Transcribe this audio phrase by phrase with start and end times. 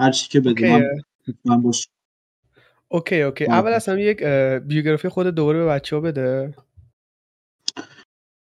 [0.00, 0.82] هر چی که بدونم
[1.44, 1.88] من باش
[2.88, 3.46] OK OK.
[3.46, 4.22] اول همه یک
[4.66, 6.54] بیوگرافی خود دوباره به بچه ها بده.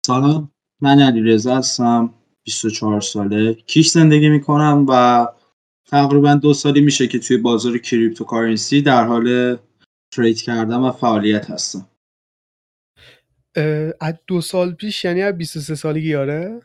[0.06, 0.52] سلام.
[0.82, 3.54] من علی رضا هستم 24 ساله.
[3.54, 5.28] کیش زندگی می‌کنم و
[5.86, 9.58] تقریبا دو سالی میشه که توی بازار cryptocurrency در حال
[10.12, 11.88] trade کردن و فعالیت هستم.
[14.00, 16.62] از دو سال پیش یعنی از 23 سالگی آره؟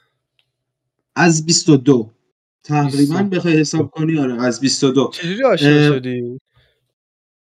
[1.17, 2.11] از 22
[2.67, 6.41] تقریبا 22 بخوای حساب کنی آره از 22 چجوری آشنا شدی؟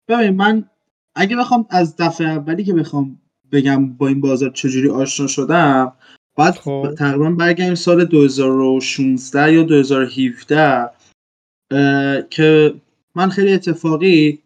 [0.08, 0.70] ببین من
[1.16, 5.94] اگه بخوام از دفعه اولی که بخوام بگم با این بازار چجوری آشنا شدم
[6.36, 6.96] باید خب.
[6.98, 10.90] تقریبا برگردیم سال 2016 یا 2017
[11.72, 12.74] اه، که
[13.16, 14.40] من خیلی اتفاقی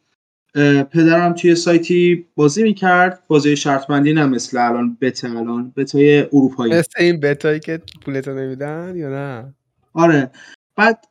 [0.92, 3.24] پدرم توی سایتی بازی می‌کرد.
[3.28, 6.74] بازی شرطبندی نه مثل الان بت الان بتای اروپایی.
[6.74, 9.54] مثل این بتایی که پولتو نمیدن یا نه؟
[9.94, 10.32] آره.
[10.76, 11.06] بعد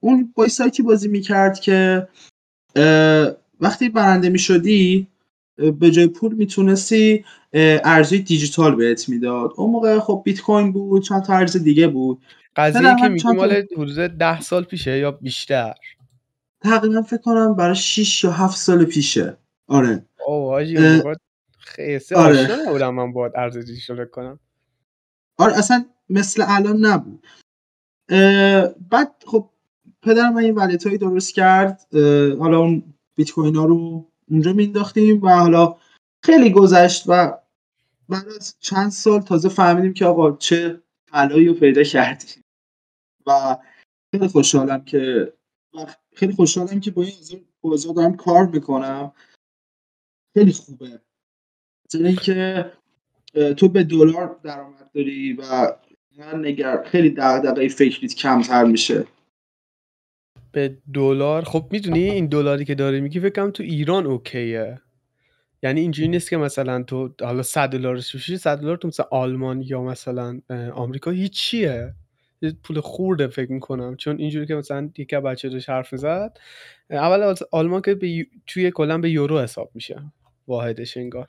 [0.00, 2.08] اون با سایتی بازی می‌کرد که
[3.60, 5.06] وقتی برنده می‌شدی
[5.80, 9.52] به جای پول می‌تونستی ارزی دیجیتال بهت می‌داد.
[9.56, 12.22] اون موقع خب بیت کوین بود چند تا ارز دیگه بود.
[12.56, 15.74] قضیه که میگی چند مال حدود ده سال پیشه یا بیشتر؟
[16.60, 19.36] تقریبا فکر کنم برای 6 یا 7 سال پیشه.
[19.66, 20.06] آره.
[20.26, 21.02] اوه حاجی
[21.58, 22.42] خیسه آره.
[22.42, 24.40] آشنا نبودم من باید ارز دیجیتال کنم.
[25.38, 27.26] آره اصلا مثل الان نبود.
[28.90, 29.50] بعد خب
[30.02, 31.86] پدرم یه wallet هایی درست کرد.
[32.38, 35.76] حالا اون بیت کوین ها رو اونجا مینداختیم و حالا
[36.24, 37.38] خیلی گذشت و
[38.08, 42.44] بعد از چند سال تازه فهمیدیم که آقا چه طلایی رو پیدا کردیم.
[43.26, 43.56] و
[44.14, 45.32] خیلی خوشحالم که
[46.16, 49.12] خیلی خوشحالم که با این بازار دارم کار می‌کنم.
[50.34, 51.00] خیلی خوبه.
[51.86, 52.72] مثل اینکه
[53.56, 55.72] تو به دلار درآمد داری و
[56.18, 59.04] نگر خیلی دغدغه فکریت کمتر میشه.
[60.52, 64.80] به دلار خب می‌دونی این دلاری که داری میگی فکرم تو ایران اوکیه.
[65.62, 69.62] یعنی اینجوری نیست که مثلا تو حالا 100 دلار بشی 100 دلار تو مثلا آلمان
[69.62, 70.40] یا مثلا
[70.74, 71.94] آمریکا هیچیه.
[72.42, 73.96] یه پول خورده فکر می‌کنم.
[73.96, 76.38] چون اینجوری که مثلا یکی بچه داشت حرف می‌زد
[76.90, 80.02] اول آلمان که به توی کلا به یورو حساب میشه.
[80.48, 81.26] واحدش انگار.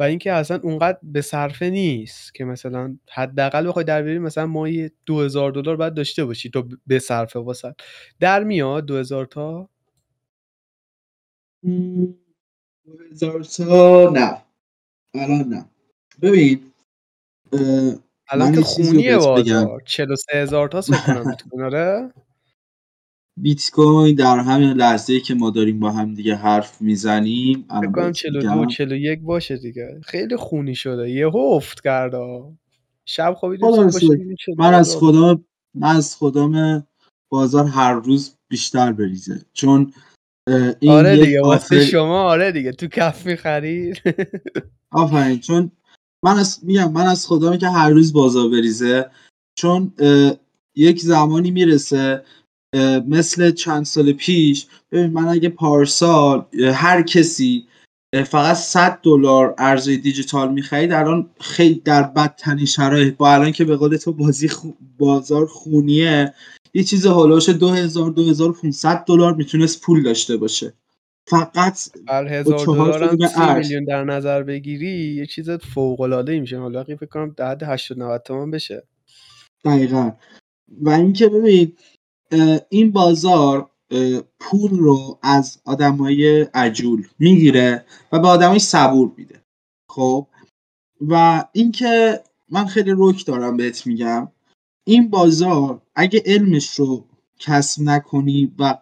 [0.00, 4.90] و اینکه اصلا اونقدر به صرفه نیست که مثلا حداقل بخوای در بیاری مثلا ماهی
[5.06, 7.76] 2000 دلار باید داشته باشی تو به صرفه واسه
[8.20, 9.70] در میاد 2000 تا؟
[11.62, 12.14] مم،
[13.20, 14.42] 2000 تا نه.
[15.14, 15.66] الان نه.
[16.22, 16.72] ببین
[17.52, 17.94] اه،
[18.28, 19.64] الان من که یه چیزی رو خونیه بهت بگم.
[19.64, 22.12] بازار 43000 تاست فکر کنم بیت کوین آره؟
[23.42, 27.92] بیت کوین در همین لحظه که ما داریم با هم دیگه حرف می‌زنیم فکر کنم
[27.92, 28.66] بهت 42 میگم.
[28.66, 30.00] 41 باشه دیگه.
[30.02, 31.10] خیلی خونی شده.
[31.10, 32.12] یهو افت کرد.
[33.04, 36.86] شب خدا باشیم من از 42000 خودم من از خودم
[37.28, 39.42] بازار هر روز بیشتر بریزه.
[39.52, 39.92] چون
[40.80, 42.72] این آره دیگه واسه آفر شما آره دیگه.
[42.72, 44.02] تو کف می‌خرید
[44.92, 45.38] آفرین.
[45.38, 45.70] چون
[46.24, 49.10] من از میگم من از خدامه که هر روز بازار بریزه
[49.54, 49.92] چون
[50.74, 52.22] یک زمانی می‌رسه
[53.08, 56.44] مثل چند سال پیش ببین من اگه پارسال
[56.74, 57.66] هر کسی
[58.26, 63.76] فقط 100 دلار ارزهای دیجیتال می‌خرید الان خیلی در بدترین شرایط با الان که به
[63.76, 66.34] قول تو بازی خو- بازار خونیه
[66.74, 70.72] یه چیز هولوش 2000 2500 دلار می‌تونست پول داشته باشه.
[71.28, 73.66] فقط هر با هزار دلار هم دونه 30 ارز.
[73.66, 76.58] میلیون در نظر بگیری یه چیز فوق العاده میشه.
[76.58, 78.82] حالا فکر کنم حد 80 90 تومن بشه.
[79.64, 80.12] دقیقا.
[80.82, 81.72] و اینکه ببین
[82.68, 83.70] این بازار
[84.40, 89.42] پول رو از آدمای عجول می‌گیره و به آدمای صبور میده.
[89.88, 90.26] خب؟
[91.08, 94.28] و اینکه من خیلی رک دارم بهت میگم
[94.84, 97.04] این بازار اگه علمش رو
[97.38, 98.78] کسب نکنی و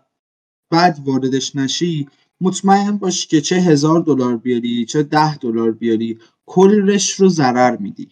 [0.71, 2.09] بعد واردش نشی
[2.41, 8.09] مطمئن باش که چه هزار دلار بیاری چه ده دلار بیاری کلش رو ضرر میدی.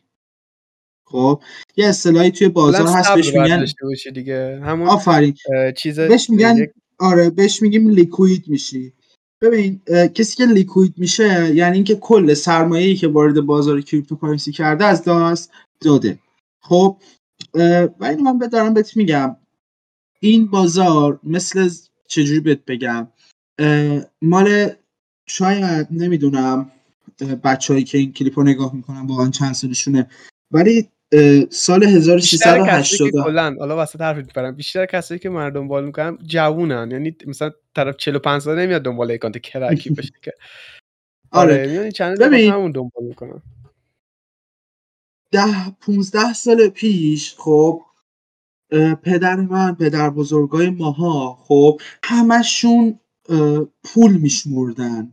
[1.08, 1.42] خب
[1.76, 3.66] یه اصطلاحی توی بازار هست بهش میگن
[4.14, 4.60] دیگه.
[4.64, 5.34] همون آفرین.
[5.76, 6.66] چیز بهش میگن
[6.98, 8.92] آره بهش میگیم liquid میشی.
[9.40, 9.80] ببین
[10.14, 15.50] کسی که liquid میشه یعنی اینکه کل سرمایه‌ای که وارد بازار cryptocurrency کرده از دست
[15.80, 16.18] داده.
[16.60, 16.96] خب
[18.00, 19.36] و اینو من به- دارم بهت میگم.
[20.20, 21.70] این بازار مثل
[22.08, 23.08] چجوری بهت بگم؟
[24.22, 24.70] مال
[25.26, 26.70] شاید نمی‌دونم
[27.44, 30.10] بچههایی که این کلیپ رو نگاه می‌کنن واقعا چند سالشونه.
[30.50, 30.88] ولی
[31.50, 35.84] سال بیشتر کسایی که 1380 کلا حالا وسط حرفت میپرم بیشتر کسایی که من دنبال
[35.84, 36.90] می‌کنم جوونن.
[36.90, 40.32] یعنی مثلا طرف 45 ساله نمیاد دنبال اکانت کرکی بشه که.
[41.30, 41.84] آره.
[42.00, 43.42] واسه ببین همون دنبال می‌کنم
[45.30, 47.82] ده 15 سال پیش خب
[49.02, 53.00] پدر من پدر بزرگای ماها خب همشون
[53.84, 55.12] پول میشمردن.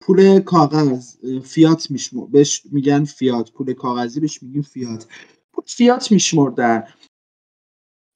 [0.00, 1.14] پول کاغذ
[1.44, 3.52] فیات میشمر بهش میگن فیات.
[3.52, 5.06] پول کاغذی بهش میگیم فیات.
[5.54, 6.84] پول فیات میشمردن.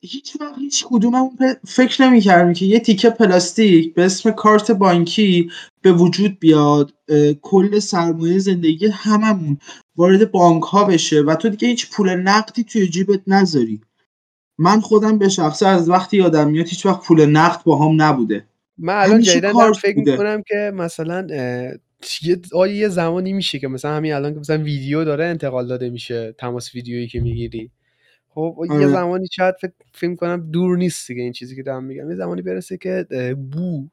[0.05, 5.51] هیچ وقت هیچ کدوممون فکر نمی‌کردیم که یه تیکه پلاستیک به اسم کارت بانکی
[5.83, 6.95] به وجود بیاد
[7.43, 9.59] کل سرمایه زندگی هممون
[9.97, 13.81] وارد بانک ها بشه و تو دیگه هیچ پول نقدی توی جیبت نذاری.
[14.59, 18.47] من خودم به شخصه از وقتی یادم میاد هیچ وقت پول نقد با هم نبوده.
[18.79, 21.27] من الان جدیدن فکر می‌کنم که مثلا
[22.23, 25.91] یه آیا یه زمانی میشه که مثلا همین الان که مثلا ویدیو داره انتقال داده
[25.91, 27.71] میشه تماس ویدیویی که می‌گیری.
[28.29, 28.89] خب یه آره.
[28.89, 29.55] زمانی شاید
[29.93, 32.11] فکر کنم دور نیست دیگه این چیزی که دارم میگم.
[32.11, 33.07] یه زمانی برسه که
[33.53, 33.87] بو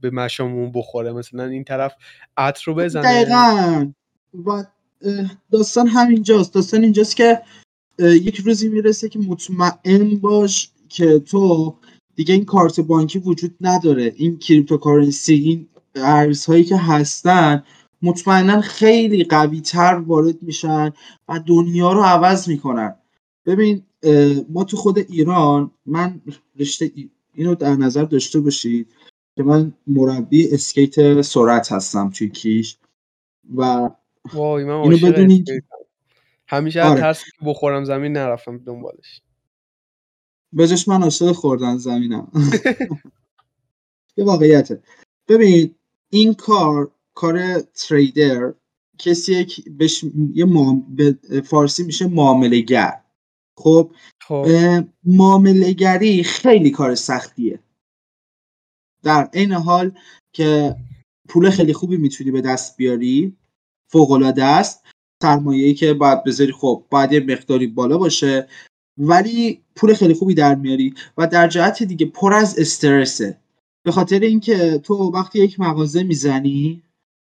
[0.00, 1.12] به مشامون بخوره.
[1.12, 1.94] مثلا این طرف
[2.36, 3.02] عطر رو بزنه.
[3.02, 3.92] دقیقا.
[4.46, 4.64] و
[5.50, 6.54] داستان همینجاست.
[6.54, 7.42] داستان اینجاست که
[7.98, 11.74] یک روزی می‌رسه که مطمئن باش که تو
[12.14, 14.12] دیگه این کارت بانکی وجود نداره.
[14.16, 17.64] این cryptocurrency این ارزهایی که هستن
[18.02, 20.92] مطمئنا خیلی قوی تر وارد میشن
[21.28, 22.94] و دنیا رو عوض می‌کنن.
[23.46, 23.82] ببین
[24.48, 26.20] ما تو خود ایران من
[26.58, 26.92] رشته
[27.34, 28.92] اینو در نظر داشته باشید
[29.36, 32.78] که من مربی اسکیت سرعت هستم توی کیش
[33.56, 33.90] و
[34.32, 35.48] وای من اینو بدونید
[36.48, 37.00] همیشه آره.
[37.00, 39.20] ترسی که بخورم زمین نرفتم دنبالش.
[40.58, 42.32] بجش من عاشق خوردن زمینم.
[44.16, 44.82] یه واقعیته.
[45.28, 45.74] ببین
[46.16, 48.52] این کار کار تریدر
[48.98, 49.46] کسی
[49.78, 50.04] بهش
[50.34, 50.46] یه
[50.88, 53.00] به فارسی میشه معامله گر
[53.58, 53.90] خب,
[54.22, 54.46] خب.
[55.04, 57.60] معامله خیلی کار سختیه.
[59.02, 59.92] در این حال
[60.32, 60.76] که
[61.28, 63.36] پول خیلی خوبی می‌تونی به دست بیاری
[63.92, 64.84] فوق العاده است.
[65.22, 68.48] سرمایه‌ای که باید بذاری خب باید یه مقداری بالا باشه
[68.98, 73.38] ولی پول خیلی خوبی در میاری و در جهت دیگه پر از استرسه.
[73.86, 76.82] به خاطر اینکه تو وقتی یک مغازه می‌زنی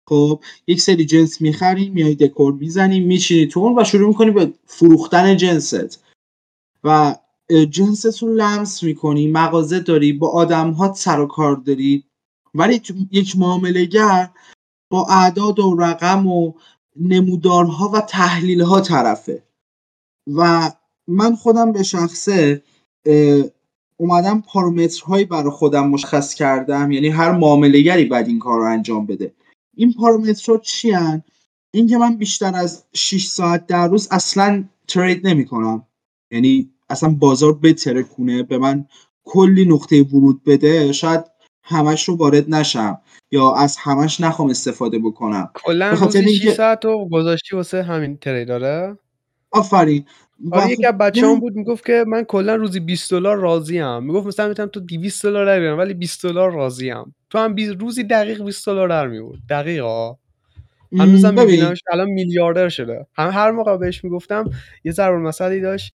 [0.08, 4.52] خب یک سری جنس می‌خری میای دکور می‌زنی میشینی تو اون و شروع می‌کنی به
[4.66, 6.04] فروختن جنست.
[6.84, 7.16] و
[7.70, 12.04] جنست رو لمس می‌کنی مغازه داری با آدم ها سر و کار داری.
[12.54, 14.30] ولی یک معامله گر
[14.90, 16.52] با اعداد و رقم و
[16.96, 19.42] نمودارها و تحلیل ها طرفه.
[20.34, 20.72] و
[21.08, 22.62] من خودم به شخصه
[24.00, 26.92] اومدم پارامترهایی برای خودم مشخص کردم.
[26.92, 29.32] یعنی هر معاملهگری باید این کار رو انجام بده.
[29.74, 31.22] این پارامترها چی هن؟
[31.70, 35.86] این که من بیشتر از 6 ساعت در روز اصلا ترید نمی کنم
[36.30, 38.86] یعنی اصلا بازار بترکونه به من
[39.24, 41.24] کلی نقطه ورود بده شاید
[41.62, 43.00] همش رو وارد نشم
[43.30, 45.50] یا از همش نخوام استفاده بکنم.
[45.54, 48.98] کلا روزی 6 ساعت رو گذاشتی واسه همین تریداره
[49.50, 50.04] آفرین.
[50.52, 54.02] آره یکی از بچه‌ام بود می‌گفت که من کلا روزی 20 دلار راضیم.
[54.02, 57.14] می‌گفت مثلا می‌تونم تو 200 دلار در بیارم ولی 20 دلار راضیم.
[57.30, 60.16] تو هم روزی دقیق 20 دلار در میورد دقیقا
[60.92, 63.06] هنوزم میبینمش الان میلیاردر شده.
[63.14, 64.50] هم هر موقع بهش می‌گفتم
[64.84, 65.94] یه ضرب مسئله داشت.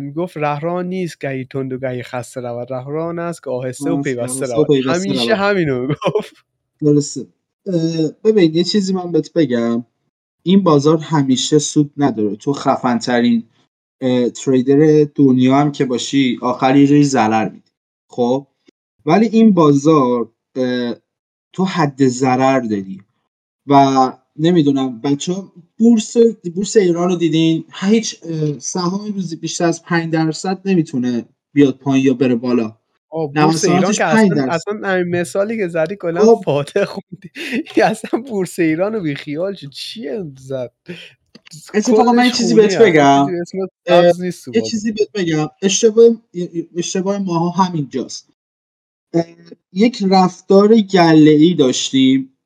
[0.00, 2.72] می‌گفت رهران نیست گهی تند و گهی خسته رود.
[2.72, 4.86] رهران است که آهسته و پیوسته رود.
[4.86, 6.34] همیشه همینو می‌گفت.
[6.82, 7.26] درسته.
[8.24, 9.84] ببین یه چیزی من بهت بگم.
[10.42, 12.36] این بازار همیشه سود نداره.
[12.36, 13.42] تو خفن ترین
[14.44, 17.70] تریدر دنیا هم که باشی آخر یه ضرر میدی
[18.10, 18.46] خب؟
[19.06, 20.28] ولی این بازار
[21.52, 23.00] تو حد ضرر داری.
[23.66, 26.16] و نمی‌دونم بچه ها بورس
[26.54, 28.16] بورس ایران رو دیدین؟ هیچ
[28.58, 32.76] سهام روزی بیشتر از 5 درصد نمی‌تونه بیاد پایین یا بره بالا.
[33.34, 36.42] بورس ایران که اصلا, اصلا مثالی که زدی کلا خب.
[36.44, 37.30] فاتح خوندی.
[37.84, 39.70] اصلا بورس ایران رو بیخیال شد.
[39.70, 40.72] چیه زد؟
[41.74, 43.28] اتفاقا من یه چیزی بهت بگم.
[44.54, 45.48] یه چیزی بهت بگم.
[45.62, 46.04] اشتباه
[46.76, 48.28] اشتباه ماها همینجاست.
[49.72, 52.36] یک رفتار گله ای داشتیم.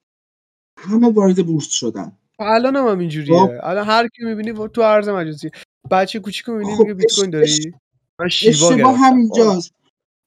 [0.79, 2.13] همه وارد بورس شدن.
[2.39, 3.39] الان هم, هم اینجوریه.
[3.39, 3.51] خب.
[3.63, 5.51] الان هر کی می‌بینی تو ارز مجازی.
[5.91, 7.75] بچه کوچیکو می‌بینی خب میگه بیت کوین داری؟
[8.21, 9.75] اشتباه همینجاست.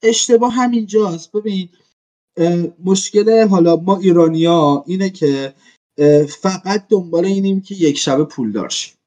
[0.03, 1.31] اشتباه همینجاست.
[1.31, 1.69] ببین
[2.85, 5.53] مشکل حالا ما ایرانیا اینه که
[6.41, 8.97] فقط دنبال اینیم که یک شب پول داشت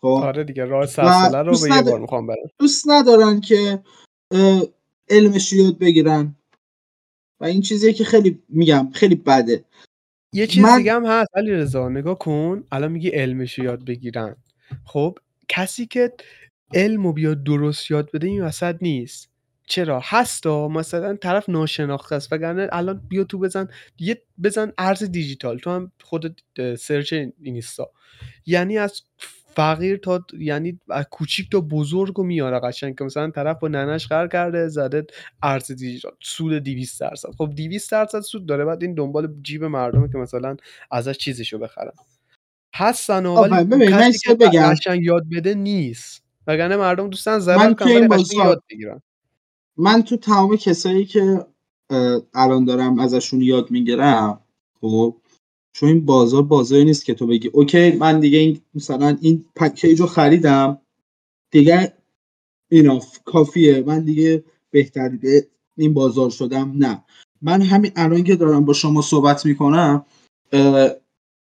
[0.00, 2.36] خب؟ آره دیگه راه سلسله رو به یه بار می‌خوام برم.
[2.58, 3.82] دوست ندارن که
[5.08, 6.34] علمش یاد بگیرن.
[7.40, 9.64] و این چیزیه که خیلی میگم خیلی بده.
[10.32, 10.78] یه چیز من...
[10.78, 12.64] دیگه هم هست علی رضا نگاه کن.
[12.72, 14.36] الان میگی علمش یاد بگیرن.
[14.84, 16.12] خب کسی که
[16.74, 19.28] علم و بیاد درست یاد بده این وسط نیست.
[19.68, 25.58] چرا؟ هستا مثلا طرف ناشناخته است وگرنه الان بیا تو بزن یه بزن ارز دیجیتال.
[25.58, 26.40] تو هم خود
[26.78, 27.90] سرچ اینستا.
[28.46, 29.02] یعنی از
[29.54, 34.06] فقیر تا یعنی از کوچیک تا بزرگ رو میاره قشنگ که مثلا طرف با ننش
[34.06, 35.06] قرار کرده زده
[35.42, 36.12] ارز دیجیتال.
[36.20, 37.28] سود 200 درصد.
[37.38, 40.56] خب 200 درصد سود داره بعد این دنبال جیب مردمه که مثلا
[40.90, 41.92] ازش چیزشو بخرن.
[42.74, 44.70] هستن و ولی کسی یه که چیز بگم.
[44.74, 46.24] قشنگ یاد بده نیست.
[46.46, 49.02] وگرنه مردم دوستن قشنگ بازار- یاد بگیرن.
[49.78, 51.46] من تو تمام کسایی که
[52.34, 54.40] الان دارم ازشون یاد می‌گیرم
[54.80, 55.16] خب
[55.72, 60.00] چون این بازار بازاری نیست که تو بگی اوکی من دیگه این مثلا این پکیج
[60.00, 60.80] رو خریدم
[61.52, 61.94] دیگه
[62.70, 67.04] اینا کافیه من دیگه بهتری به این بازار شدم نه.
[67.42, 70.06] من همین الان که دارم با شما صحبت می‌کنم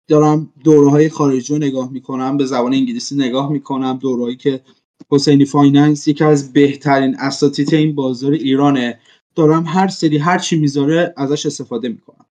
[0.09, 4.61] دارم دوره های خارجی رو نگاه می‌کنم به زبان انگلیسی نگاه می‌کنم دورهایی که
[5.09, 8.99] حسینی Finance یکی از بهترین اساتید این بازار ایرانه.
[9.35, 12.25] دارم هر سری هر چی می‌ذاره ازش استفاده می‌کنم.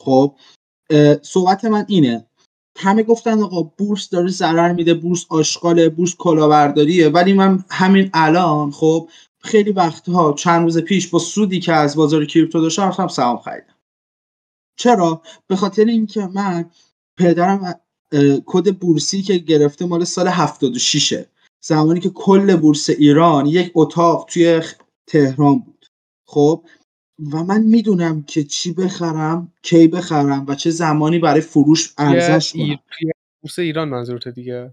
[0.00, 0.36] خب
[1.22, 2.26] صحبت من اینه.
[2.78, 7.08] همه گفتن آقا بورس داره ضرر میده بورس آشغاله بورس کلاهبرداریه.
[7.08, 9.08] ولی من همین الان خب
[9.40, 13.76] خیلی وقتها چند روز پیش با سودی که از بازار کریپتو داشتم رفتم سهام خریدم.
[14.76, 16.70] چرا؟ به خاطر اینکه من
[17.16, 17.80] پدرم
[18.46, 21.24] کد بورسی که گرفته مال سال 76
[21.64, 24.62] زمانی که کل بورس ایران یک اتاق توی
[25.06, 25.86] تهران بود.
[26.26, 26.64] خب؟
[27.32, 32.78] و من می‌دونم که چی بخرم کی بخرم و چه زمانی برای فروش ارزش کنم.
[33.42, 34.72] بورس ایران منظورته دیگه؟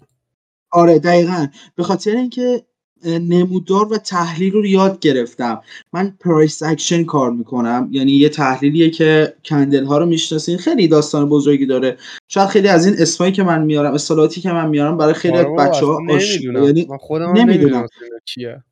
[0.71, 1.47] آره دقیقا.
[1.75, 2.65] به خاطر اینکه
[3.05, 5.61] نمودار و تحلیل رو یاد گرفتم.
[5.93, 7.87] من price action کار می‌کنم.
[7.91, 10.57] یعنی یه تحلیلیه که candle ها رو می‌شناسین.
[10.57, 11.97] خیلی داستان بزرگی داره.
[12.27, 15.45] شاید خیلی از این اسمایی که من میارم اصطلاحاتی که من میارم برای خیلی از
[15.45, 16.63] آره بچه ها نمی‌دونم.
[16.63, 17.87] یعنی من خودم نمی‌دونم.
[18.25, 18.63] چیه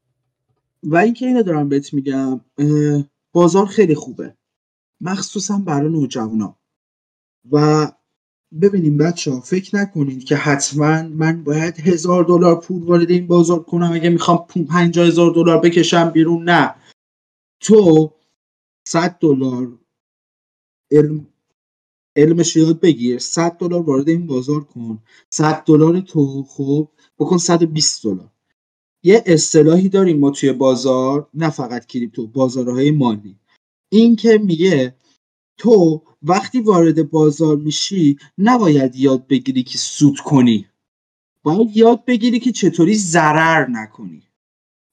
[0.83, 2.41] و اینکه اینو دارم بهت میگم
[3.31, 4.33] بازار خیلی خوبه.
[5.01, 6.57] مخصوصا برای نوجوانا
[7.51, 7.87] و
[8.61, 13.63] ببینیم بچه ها فکر نکنید که حتما من باید هزار دلار پول وارد این بازار
[13.63, 16.43] کنم اگه می‌خوام پنجاه هزار دلار بکشم بیرون.
[16.43, 16.75] نه.
[17.61, 18.13] تو
[18.87, 19.79] صد دلار
[20.91, 21.27] علم
[22.15, 23.17] علمش یاد بگیر.
[23.19, 24.99] 100 دلار وارد این بازار کن.
[25.29, 26.89] 100 دلار تو خب
[27.19, 28.31] بکن 120 دلار.
[29.03, 33.39] یه اصطلاحی داریم ما توی بازار نه فقط کریپتو بازارهای مالی.
[33.89, 34.95] این که میگه
[35.57, 40.67] تو وقتی وارد بازار میشی نباید یاد بگیری که سود کنی.
[41.43, 44.23] باید یاد بگیری که چطوری ضرر نکنی.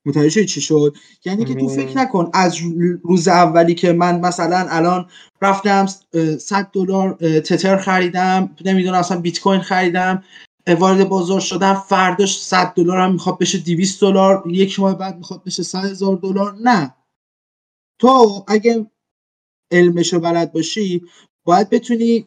[0.07, 1.99] متوجه شدی چی شد؟ یعنی که تو فکر.
[1.99, 2.59] نکن از
[3.03, 5.07] روز اولی که من مثلا الان
[5.43, 10.25] رفتم اه، 100 دلار تتر خریدم نمی‌دونم اصلا بیت کوین خریدم
[10.79, 15.45] وارد بازار شدم فرداش 100 دلار هم می‌خواد بشه 200 دلار یک ماه بعد می‌خواد
[15.45, 16.95] بشه 100 هزار دلار نه.
[17.99, 18.87] تو اگه
[19.71, 21.03] علمشو بلد باشی
[21.45, 22.27] باید بتونی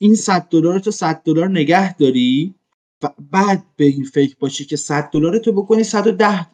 [0.00, 2.54] این 100 دلار تو 100 دلار نگه داری
[3.02, 6.46] و بعد به این فکر باشی که 100 دلار تو بکنی 110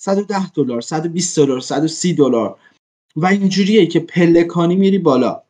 [0.00, 2.60] 110 دلار 120 دلار 130 دلار.
[3.16, 5.42] و اینجوریه که پلکانی میری بالا.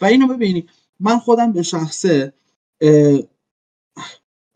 [0.00, 0.68] و اینو ببینی
[1.00, 2.32] من خودم به شخصه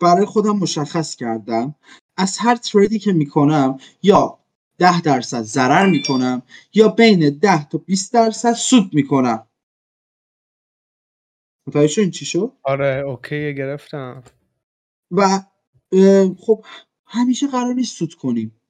[0.00, 1.74] برای خودم مشخص کردم.
[2.16, 4.38] از هر تریدی که می‌کنم یا
[4.78, 6.43] 10 درصد ضرر می‌کنم
[6.75, 9.47] یا بین 10 تا 20 درصد سود می‌کنم.
[11.66, 14.23] متوجه شدین چی شد؟ آره اوکی گرفتم.
[15.11, 15.40] و
[16.38, 16.64] خب
[17.07, 18.61] همیشه قرار نیست سود کنیم.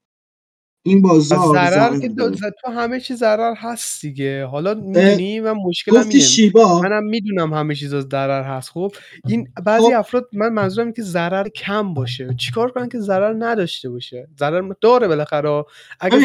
[0.87, 4.45] این از بازار ضرر ضرر که داره تو همه چی ضرر هست دیگه.
[4.45, 6.25] حالا می‌دونی من مشکلم گفتی اینه.
[6.25, 6.81] شیبا.
[6.81, 8.71] منم می‌دونم همه چیز از ضرر هست.
[8.71, 9.99] خب این بعضی خب.
[9.99, 12.35] افراد من منظورم اینه که ضرر کم باشه.
[12.39, 15.65] چیکار کنن که ضرر نداشته باشه؟ ضرر داره بالاخره.
[16.01, 16.19] اگه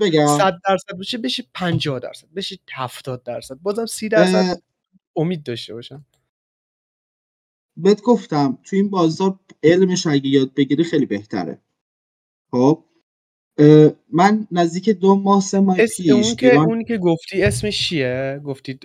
[0.00, 0.26] بگم.
[0.38, 3.58] 100 درصد باشه بشه 50 درصد بشه 70 درصد.
[3.62, 4.56] بازم 30 درصد اه،
[5.16, 6.04] امید داشته باشم.
[7.76, 11.58] بهت گفتم تو این بازار علمش اگه یاد بگیری خیلی بهتره.
[12.50, 12.84] خب؟
[14.12, 17.88] من نزدیک دو ماه سه ماه اس اون پیش که ایران اونی که گفتی اسمش
[17.88, 18.78] چیه؟ گفتی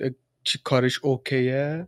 [0.43, 1.87] چی کارش OK ه؟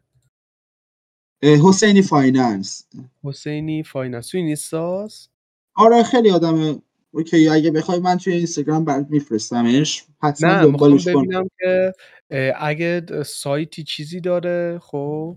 [1.44, 2.88] حسینی Finance.
[3.24, 4.28] حسینی Finance.
[4.28, 5.28] توی اینستاس
[5.76, 11.94] آره خیلی آدم OK اگه بخوای من توی اینستاگرام برات میفرستمش حتما دنبالش کن که
[12.60, 15.36] اگه د- سایتی چیزی داره خب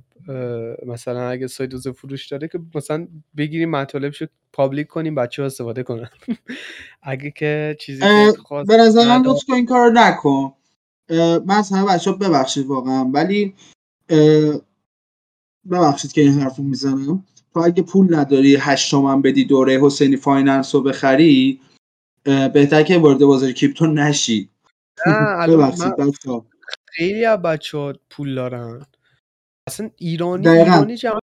[0.86, 5.82] مثلا اگه سایت روز فروش داره که مثلا بگیریم مطالبشو public کنیم بچه ها استفاده
[5.82, 6.08] کنن.
[7.02, 10.52] اگه که چیزی که خاص به نظر من نداره لطف کن این کار رو نکن
[11.46, 13.54] من از همه بچه ها ببخشید واقعا ولی
[15.70, 17.24] ببخشید که این حرف رو می‌زنم.
[17.54, 21.60] تو اگه پول نداری هشت تومن بدی دوره حسینی Finance رو بخری
[22.24, 24.50] بهتر که وارد بازار crypto نشی.
[25.06, 26.46] نه الان من ببخشید بچه ها
[26.98, 28.86] خیلی از بچه ها پول دارن.
[29.68, 30.64] اصلا ایرانی دقیقا.
[30.64, 31.18] ایرانی جمع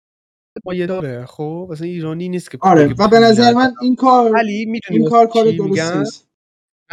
[0.66, 3.54] مایه داره خب؟ مثلا ایرانی نیست که آره و به نظر.
[3.54, 6.25] من این کار ولی این کار کار چی درست میگم نیست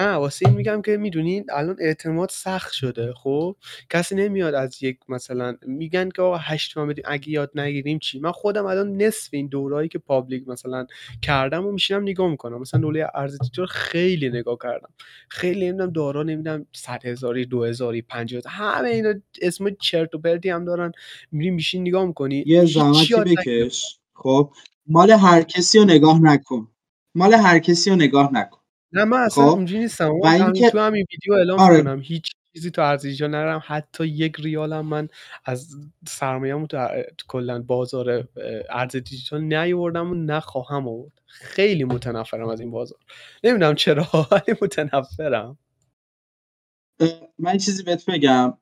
[0.01, 3.57] نه واسه این میگم که می‌دونین الان اعتماد سخت شده خب؟
[3.91, 8.21] کسی نمیاد از یک مثلا میگن که آقا هشت تومن بدیم اگه یاد نگیریم چی؟
[8.21, 10.87] من خودم الان نصف این دورایی که پابلیک مثلا
[11.23, 12.61] کردم و میشینم نگاه می‌کنم.
[12.61, 14.89] مثلا دوره ارز دیجیتال خیلی نگاه کردم.
[15.29, 20.19] خیلی نمی‌دونم دارا نمی‌دونم صد هزاری دو هزاری پنج هزار همه اینا اسم چرت و
[20.19, 20.93] پرتی هم دارن.
[21.33, 22.45] میری میشین نگاه می‌کنی.
[22.47, 23.99] یه زحمتی یاد بکش.
[24.15, 24.53] خب؟
[24.87, 26.69] مال هر کسی رو نگاه نکن.
[27.15, 28.62] مال هر کسی رو نگاه نکن.
[28.93, 30.11] نه من اصلا خب؟ اونجوری نیستم.
[30.15, 31.77] و اینکه تو همین ویدیو اعلام آره.
[31.79, 32.01] می‌کنم.
[32.01, 35.09] هیچ چیزی تو ارزشا نرم حتی یک ریالم من
[35.45, 35.77] از
[36.09, 36.79] سرمایه‌مو تو
[37.29, 38.29] کلا بازار
[38.71, 41.13] ارز دیجیتال نیاوردم و نخواهم آورد.
[41.27, 42.99] خیلی متنفرم از این بازار.
[43.45, 45.59] نمی‌دونم چرا ولی متنفرم.
[47.39, 48.59] من چیزی بهت بگم.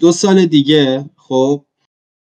[0.00, 1.64] دو سال دیگه خب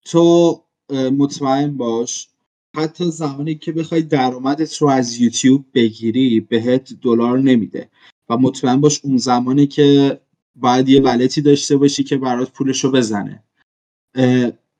[0.05, 2.29] تو مطمئن باش
[2.75, 7.89] حتی زمانی که بخوای درآمدت رو از یوتیوب بگیری بهت دلار نمیده.
[8.29, 10.19] و مطمئن باش اون زمانی که
[10.55, 13.43] باید یه wallet ی داشته باشی که برات پولش رو بزنه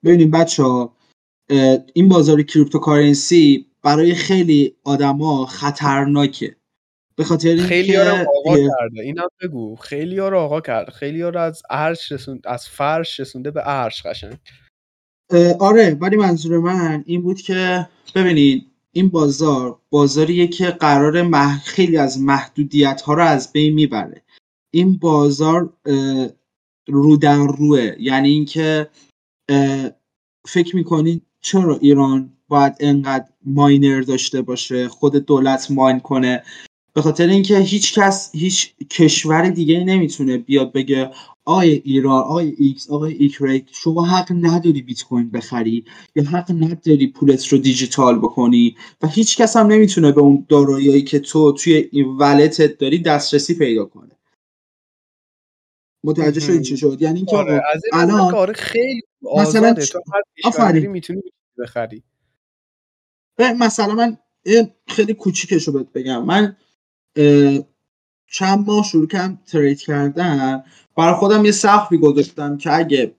[0.03, 0.95] ببینیم بچه ها
[1.93, 6.55] این بازار cryptocurrency برای خیلی آدما خطرناکه.
[7.15, 9.01] به خاطر خیلی رو آقا کرده.
[9.01, 9.75] اینم بگو.
[9.75, 10.91] خیلی رو آقا کرده.
[10.91, 14.37] خیلی رو از عرش رسون از فرش رسونده به عرش قشنگ.
[15.59, 21.63] آره ولی منظور من این بود که ببینید این بازار بازاریه که قرار مح...
[21.63, 24.21] خیلی از محدودیت ها رو از بین می‌بره.
[24.71, 25.73] این بازار
[26.87, 27.95] رو در روه.
[27.99, 28.89] یعنی اینکه
[30.47, 36.43] فکر می‌کنید چرا ایران باید انقدر ماینر داشته باشه خود دولت ماین کنه؟
[36.93, 41.11] به خاطر اینکه هیچ کس هیچ کشور دیگه نمی‌تونه بیاد بگه
[41.45, 45.85] آقای ایران آقای ایکس آقای ایگرگ شما حق نداری بیت کوین بخری
[46.15, 51.01] یا حق نداری پولت رو دیجیتال بکنی و هیچ کس هم نمی‌تونه به اون داراییایی
[51.01, 54.11] که تو توی این wallet ت داری دسترسی پیدا کنه.
[56.03, 57.61] متوجه شدی چی شد؟ یعنی اینکه آره
[57.93, 59.01] الان آره خیلی
[59.37, 60.85] مثلا تو هر آفرین.
[60.87, 61.21] می‌تونی
[61.57, 62.03] بخری.
[63.39, 64.17] مثلا من
[64.87, 66.25] خیلی کوچیکش رو بهت بگم.
[66.25, 66.57] من
[68.27, 70.63] چند ماه شروع کردم ترید کردن
[70.97, 73.15] برای خودم یه سقفی گذاشتم که اگه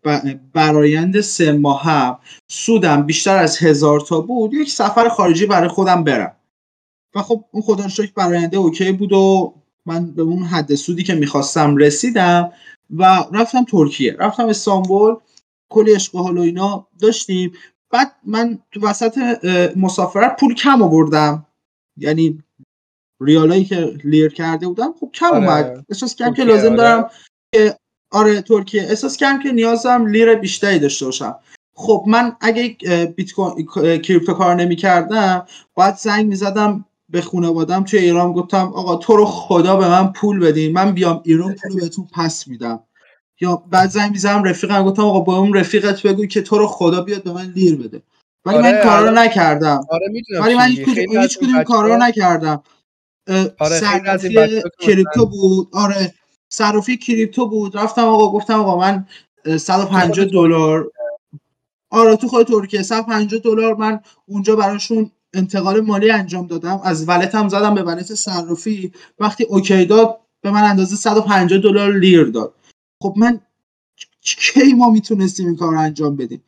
[0.52, 6.04] برایند سه ماه هم سودم بیشتر از هزار تا بود یک سفر خارجی برای خودم
[6.04, 6.36] برم.
[7.14, 9.54] و خب اون خدا شکر براینده اوکی بود و
[9.86, 12.52] من به اون حد سودی که می‌خواستم رسیدم
[12.96, 14.16] و رفتم ترکیه.
[14.18, 15.16] رفتم استانبول
[15.68, 17.52] کلی عشق و حال و اینا داشتیم.
[17.90, 19.18] بعد من تو وسط
[19.76, 21.46] مسافرت پول کم آوردم.
[21.96, 22.42] یعنی
[23.20, 25.64] ریالایی که لیر کرده بودم خب کم اومد.
[25.64, 26.76] آره احساس کردم که لازم آره.
[26.76, 27.10] دارم
[28.10, 28.82] آره ترکیه.
[28.82, 31.36] احساس کردم که نیازم لیر بیشتری داشته باشم.
[31.74, 32.76] خب من اگه
[33.16, 33.66] بیت کوین
[33.98, 39.16] کریپتو کار نمی کردم باید زنگ می زدم به خانوادم توی ایران گفتم آقا تو
[39.16, 42.80] رو خدا به من پول بدین من بیام ایران پول بهتون پس میدم.
[43.40, 47.00] یا بعد زنگ می‌زنم رفیقم گفتم آقا با اون رفیقت بگو که تو رو خدا
[47.00, 48.02] بیاد به من لیر بده.
[48.44, 49.80] ولی من آره کارا رو الان نکردم.
[49.90, 50.06] آره
[50.40, 50.66] ولی من
[51.22, 52.62] هیچ کدوم کارا نکردم.
[53.58, 53.80] آره
[54.18, 55.68] که کریپتو بود.
[55.72, 56.14] آره.
[56.48, 57.76] صرافی کریپتو بود.
[57.76, 59.06] رفتم آقا گفتم آقا من
[59.44, 60.90] اه، تو خود 150 ترکیه دلار.
[61.90, 66.80] آره تو خود ترکیه 150 دلار من اونجا براشون انتقال مالی انجام دادم.
[66.85, 68.92] از ولتم زدم به ولت صرافی.
[69.18, 72.54] وقتی اوکی داد به من اندازه 150 دلار لیر داد.
[73.02, 73.40] خب من
[74.20, 76.42] کی ما می‌تونستیم این کار رو انجام بدیم؟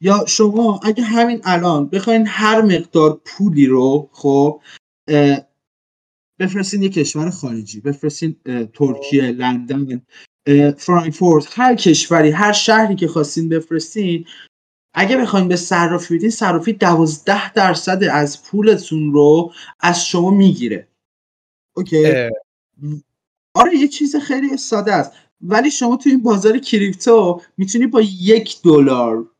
[0.00, 4.60] یا شما اگه همین الان بخواین هر مقدار پولی رو خب
[6.42, 8.36] بفرستین یه کشور خارجی بفرستین
[8.74, 10.02] ترکیه لندن
[10.78, 14.24] فرانکفورت هر کشوری هر شهری که خواستین بفرستین.
[14.94, 20.88] اگه بخواین به صرافی بدین صرافی دوازده درصد از پولتون رو از شما می‌گیره.
[21.76, 22.30] اوکی؟ اه،
[23.54, 25.12] آره یه چیز خیلی ساده است.
[25.40, 29.30] ولی شما تو این بازار کریپتو می‌تونی با یک دلار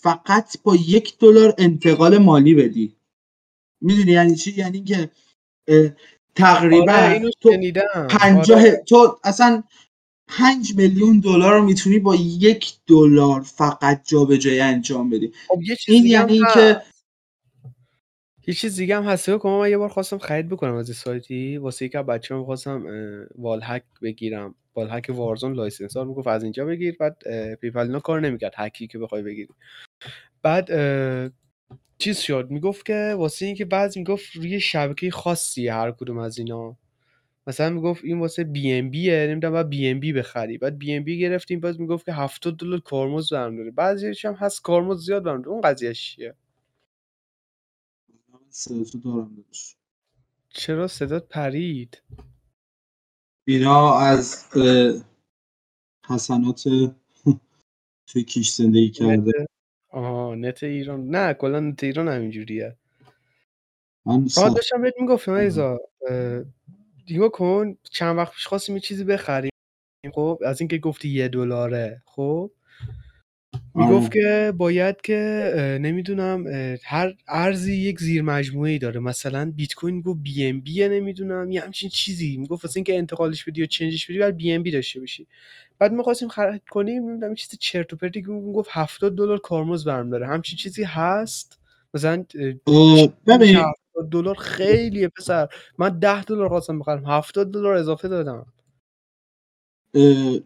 [0.00, 2.96] فقط با یک دلار انتقال مالی بدی.
[3.80, 5.10] می‌دونی یعنی چی؟ یعنی که
[6.40, 7.50] آره تقریبا اینو تو
[8.10, 8.82] پنجاه آره.
[8.86, 9.62] تو اصلا
[10.28, 15.32] پنج میلیون دلار رو می‌تونی با یک دلار فقط جابجایی انجام بدی.
[15.48, 17.04] خب یه چیز این یعنی که هست.
[18.46, 19.26] یه چیز دیگه هم هست.
[19.26, 21.56] که من یه بار خواستم خرید بکنم از این سایتی.
[21.56, 22.86] واسه یک بچه هم خواستم
[23.38, 24.54] وال هک بگیرم.
[24.74, 26.96] وال هک وارزون لایسنس ها می‌گفت از اینجا بگیر.
[27.00, 27.16] بعد
[27.54, 28.52] پیپل اینا کار نمی‌کرد.
[28.56, 29.48] هکی که بخوای بگیری.
[30.42, 30.70] بعد
[31.98, 36.76] چیز شد؟ می‌گفت که واسه اینکه بعض می‌گفت روی شبکه خاصی هر کدوم از اینا.
[37.46, 40.58] مثلا می‌گفت این واسه بی ام بیه نمی‌دونم بعد بی ام بی بخری.
[40.58, 43.70] بعد بی ام بی گرفتیم باز می‌گفت که 70 دلار کارمز برم داره.
[43.70, 45.48] بعضیش هم هست کارمز زیاد برم داره.
[45.52, 46.34] اون قضیه چیه؟
[48.50, 49.76] صدا تو دارم داداش.
[50.50, 52.02] چرا صدات پرید؟
[53.48, 55.04] اینا از اه،
[56.08, 56.64] حسنات
[58.08, 59.46] توی کیش زندگی کرده.
[59.96, 61.08] آها نت ایران.
[61.08, 62.76] نه کلا نت ایران همینجوریه
[64.06, 65.78] من آها داشتم بهت می‌گفتم ایزا
[67.10, 69.50] نگاه کن چند وقت پیش خواستیم یه چیزی بخریم
[70.14, 72.50] خب؟ از اینکه گفتی یه دلاره خب؟
[73.76, 79.00] می‌گفت که باید که اه، نمی‌دونم اه، هر ارزی یک زیر مجموعه ای داره.
[79.00, 82.36] مثلا بیت کوین می‌گفت بی ام بی نمی‌دونم یه همچین چیزی.
[82.36, 85.26] می‌گفت واسه اینکه انتقالش بدی یا چنجش بدی باید بی ام بی داشته باشی.
[85.78, 90.10] بعد می‌خواستیم خرید کنیم نمی‌دونم چیز چرت و پرتی که می‌گفت 70 دلار کارمز برم
[90.10, 90.26] داره.
[90.26, 91.58] همچین چیزی هست؟
[91.94, 93.56] مثلا اه، اه، ببین.
[93.56, 95.48] 70 دلار خیلیه پسر.
[95.78, 97.06] من 10 دلار خواستم بخرم.
[97.06, 98.46] 70 دلار اضافه دادم.
[99.94, 100.40] اه،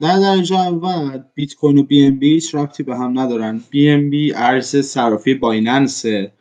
[0.00, 3.60] در درجه اول بیت کوین و بی ام بی هیچ ربطی به هم ندارن.
[3.70, 6.32] بی ام بی ارز صرافی بایننسه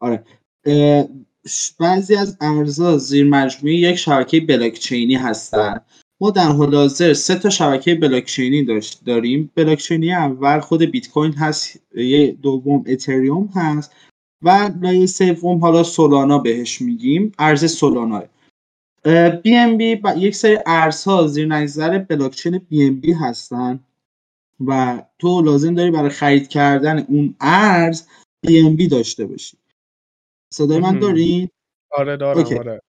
[0.00, 0.24] آره.
[1.80, 5.80] بعضی از ارزها زیر مجموعه یک شبکه بلاکچینی هستن.
[6.20, 9.50] ما در حال حاضر سه تا شبکه بلاکچینی داشت داریم.
[9.54, 13.92] بلاکچینی اول خود بیت کوین هست یه دوم اتریوم هست
[14.42, 17.32] و لایه سوم حالا سولانا بهش میگیم.
[17.38, 18.22] ارز سولانا.
[19.42, 23.80] BNB یک سری ارزها زیر نظر بلاکچین BNB هستن
[24.66, 28.06] و تو لازم داری برای خرید کردن اون ارز
[28.40, 29.58] BNB داشته باشی.
[30.52, 31.00] صدای من مهم.
[31.00, 31.50] داری؟
[31.90, 32.54] آره دارم اوکی.
[32.54, 32.82] آره.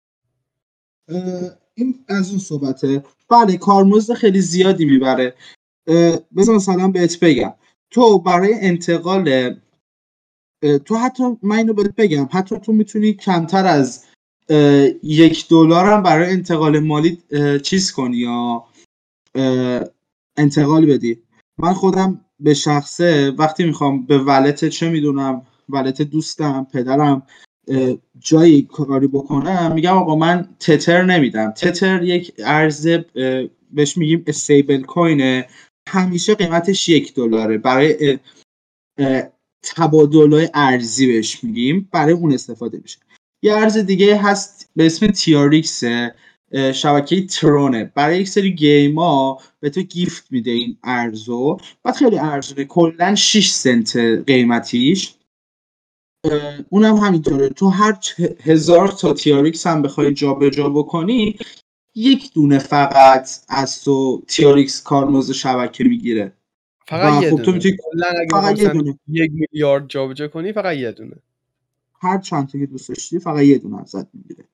[1.73, 3.03] این از اون صحبته.
[3.29, 5.33] بله کارمزد خیلی زیادی می‌بره.
[6.37, 7.53] بذار مثلا بهت بگم.
[7.91, 9.55] تو برای انتقال
[10.85, 14.05] تو حتی من اینو بهت بگم حتی تو می‌تونی کمتر از
[15.03, 17.17] یک دلار هم برای انتقال مالی
[17.63, 18.63] چیز کنی یا
[20.37, 21.19] انتقال بدی.
[21.57, 27.27] من خودم به شخصه وقتی می‌خوام به ولت چه می‌دونم ولت دوستم پدرم
[28.19, 31.51] جایی کاری بکنم میگم آقا من تتر نمیدم.
[31.51, 32.87] تتر یک ارز
[33.71, 35.47] بهش میگیم استیبل کوینه
[35.87, 37.57] همیشه قیمتش یک دلاره.
[37.57, 38.19] برای
[39.63, 41.89] تبادلای ارزی بهش میگیم.
[41.91, 42.97] برای اون استفاده میشه.
[43.41, 45.83] یه ارز دیگه هست به اسم تیاریکس
[46.73, 47.91] شبکه ترونه.
[47.95, 53.49] برای یک سری گیما به تو گیفت میده این ارزو بعد خیلی ارزونه کلا 6
[53.49, 53.97] سنت
[54.27, 55.13] قیمتیش.
[56.69, 57.49] اونم همینطوره.
[57.49, 57.97] تو هر
[58.43, 61.37] هزار تا تیاریکس هم بخوای جابجا بکنی
[61.95, 66.33] یک دونه فقط از تو تیاریکس کارمزد شبکه می‌گیره.
[66.87, 67.57] فقط و یه خب تو دونه.
[67.57, 67.77] می‌تونی
[68.31, 68.99] فقط یه دونه.
[69.07, 71.15] یک میلیارد جابجا کنی فقط یه دونه.
[71.99, 74.45] هر چند تا که دوست داشتی فقط یه دونه ازت می‌گیره.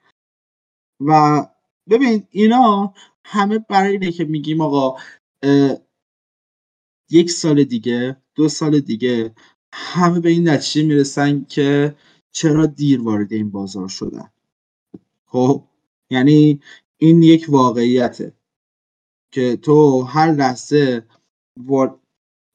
[0.99, 1.41] و
[1.89, 2.93] ببین اینا
[3.25, 5.01] همه برای اینه که میگیم آقا
[7.09, 9.35] یک سال دیگه دو سال دیگه
[9.73, 11.95] همه به این نتیجه می‌رسن که
[12.31, 14.31] چرا دیر وارد این بازار شدن.
[15.25, 15.63] خب
[16.09, 16.61] یعنی
[16.97, 18.33] این یک واقعیته
[19.33, 21.07] که تو هر لحظه
[21.59, 21.99] وار...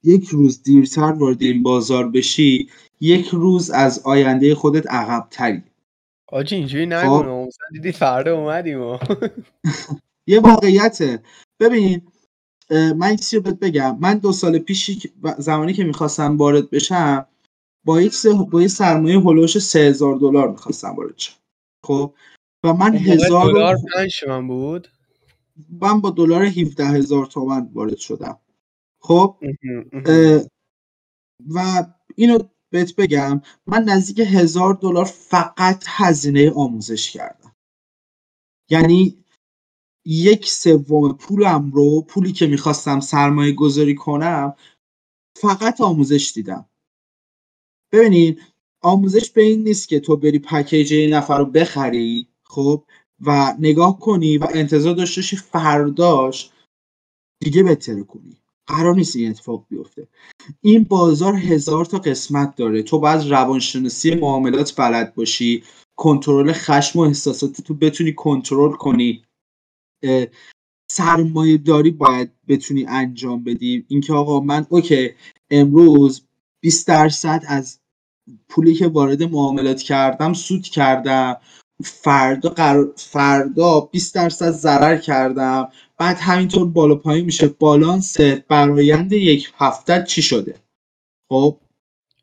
[0.04, 5.62] یک روز دیرتر وارد این بازار بشی یک روز از آینده خودت عقب تری
[6.32, 7.48] آجی اینجوری نگو خب.
[7.72, 8.98] دیدی فردا اومدیم و.
[10.26, 11.22] یه واقعیته.
[11.60, 12.02] ببین
[12.70, 13.98] من چیزی رو بهت بگم.
[14.00, 14.64] من دو سال
[15.22, 17.26] و- زمانی که می‌خواستم وارد بشم
[17.84, 21.34] با یک سه- با یه سرمایه هلوش سه هزار دلار می‌خواستم وارد شم.
[21.86, 22.14] خب؟
[22.64, 23.76] و من هزار دلار
[24.20, 24.88] تومن بود؟
[25.80, 28.38] من با دلار 17 هزار تومن وارد شدم.
[29.00, 29.36] خب.
[31.54, 31.84] و
[32.16, 32.38] اینو
[32.70, 37.56] بهت بگم من نزدیک هزار دلار فقط هزینه آموزش کردم.
[38.70, 39.24] یعنی
[40.06, 44.54] یک سوم پولم رو پولی که می‌خواستم سرمایه گذاری کنم
[45.36, 46.66] فقط آموزش دیدم.
[47.92, 48.42] ببینید
[48.82, 52.84] آموزش به این نیست که تو بری پکیج یه نفر رو بخری خب؟
[53.20, 56.50] و نگاه کنی و انتظار داشته باشی فرداش
[57.40, 58.36] دیگه بهتره کنی.
[58.68, 60.08] قرار نیست این اتفاق بیفته.
[60.60, 62.82] این بازار هزار تا قسمت داره.
[62.82, 65.64] تو باید روانشناسی معاملات بلد باشی
[65.96, 69.24] کنترل خشم و احساسات تو بتونی کنترل کنی.
[70.90, 73.84] سرمایه داری باید بتونی انجام بدی.
[73.88, 75.10] اینکه آقا من اوکی
[75.50, 76.26] امروز
[76.60, 77.80] 20 درصد از
[78.48, 81.36] پولی که وارد معاملات کردم سود کردم.
[81.84, 85.68] فردا قرار فردا 20 درصد ضرر کردم.
[85.98, 87.48] بعد همینطور بالا پایین میشه.
[87.48, 90.60] بالانس برایند یک هفته چی شده؟
[91.28, 91.60] خب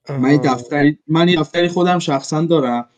[0.10, 2.90] من دفتری من دفتری خودم شخصا دارم.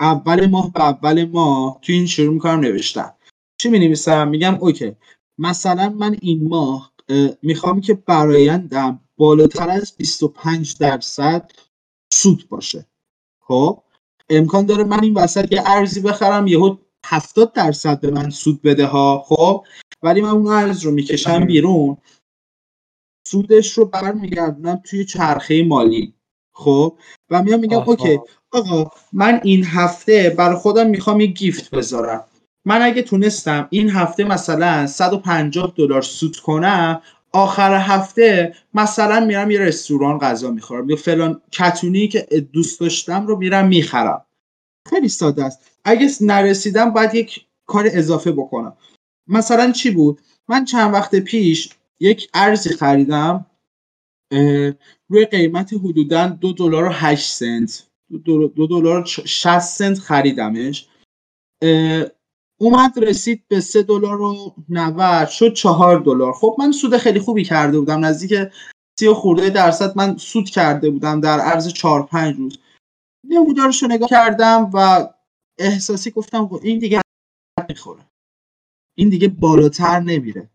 [0.00, 3.12] اول ماه به اول ماه تو این شروع می‌کنم نوشتن.
[3.56, 4.96] چی می نویسم میگم اوکی.
[5.38, 6.92] مثلا من این ماه
[7.42, 11.50] می‌خوام که برایندم بالاتر از 25 درصد
[12.12, 12.86] سود باشه.
[13.40, 13.83] خب؟
[14.38, 18.86] امکان داره من این وسط یه ارزی بخرم یهو 70 درصد به من سود بده
[18.86, 19.64] ها خب؟
[20.02, 21.96] ولی من اون ارز رو می‌کشم بیرون.
[23.26, 26.14] سودش رو برمیگردونم توی چرخه مالی
[26.54, 26.98] خب؟
[27.30, 28.18] و میام میگم اوکی
[28.52, 32.24] آقا من این هفته برای خودم می‌خوام یه گیفت بذارم.
[32.64, 37.02] من اگه تونستم این هفته مثلا 150 دلار سود کنم
[37.34, 43.36] آخر هفته مثلا میرم یه رستوران غذا می‌خورم یا فلان کتونی که دوست داشتم رو
[43.36, 44.24] میرم می‌خرم.
[44.90, 45.70] خیلی ساده است.
[45.84, 48.76] اگه نرسیدم باید یک کار اضافه بکنم.
[49.26, 51.70] مثلا چی بود؟ من چند وقت پیش
[52.00, 53.46] یک ارزی خریدم
[55.08, 57.86] روی قیمت حدودا دو دلار و 8 سنت.
[58.24, 60.88] دو دلار و 60 سنت خریدمش.
[62.60, 66.32] اومد رسید به سه دلار و 90 شد چهار دلار.
[66.32, 68.04] خب من سود خیلی خوبی کرده بودم.
[68.04, 68.52] نزدیک
[68.98, 72.58] سی و خورده درصد من سود کرده بودم در عرض چهار پنج روز.
[73.28, 75.08] نمودارش رو نگاه کردم و
[75.58, 77.00] احساسی گفتم خب این دیگه
[77.68, 78.02] می‌خوره.
[78.96, 80.50] این دیگه بالاتر نمیره.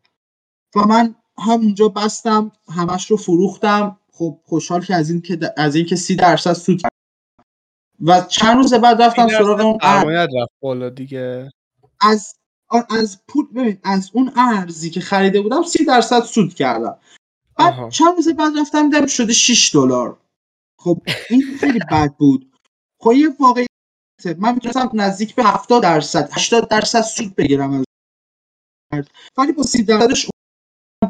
[0.76, 4.00] و من همونجا بستم همش رو فروختم.
[4.14, 6.82] خب خوشحال که از این که از این که سی درصد سود
[8.02, 11.52] و چند روز بعد رفتم سراغ اون رفت بالا دیگه.
[12.02, 12.36] از
[12.90, 17.00] از پول ببین از اون ارزی که خریده بودم سی درصد سود کردم.
[17.58, 20.22] بعد چند روز بعد رفتم دیدم شده 6 دلار.
[20.80, 22.52] خب این خیلی بد بود.
[23.02, 23.70] خب یه واقعیت.
[24.38, 27.86] من می‌تونستم نزدیک به 70 درصد 80 درصد سود بگیرم از
[29.38, 30.30] ولی با سی درصدش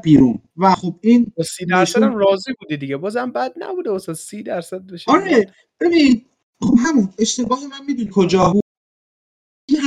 [0.03, 0.41] بیرون.
[0.57, 2.97] و خب این با سی درصد هم راضی بودی دیگه.
[2.97, 5.11] بازم بد نبوده واسه سی درصد بشه.
[5.11, 5.53] آره.
[5.79, 6.25] ببین
[6.61, 8.63] خب همون اشتباه من می‌دونی کجا بود؟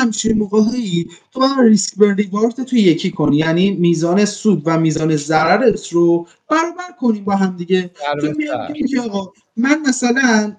[0.03, 3.37] همچین موقعی تو باید ریسک بر ریوارد تو یکی کنی.
[3.37, 7.91] یعنی میزان سود و میزان ضررت رو برابر کنیم با هم دیگه.
[8.21, 8.33] تو
[8.73, 10.57] میگی آقا من مثلا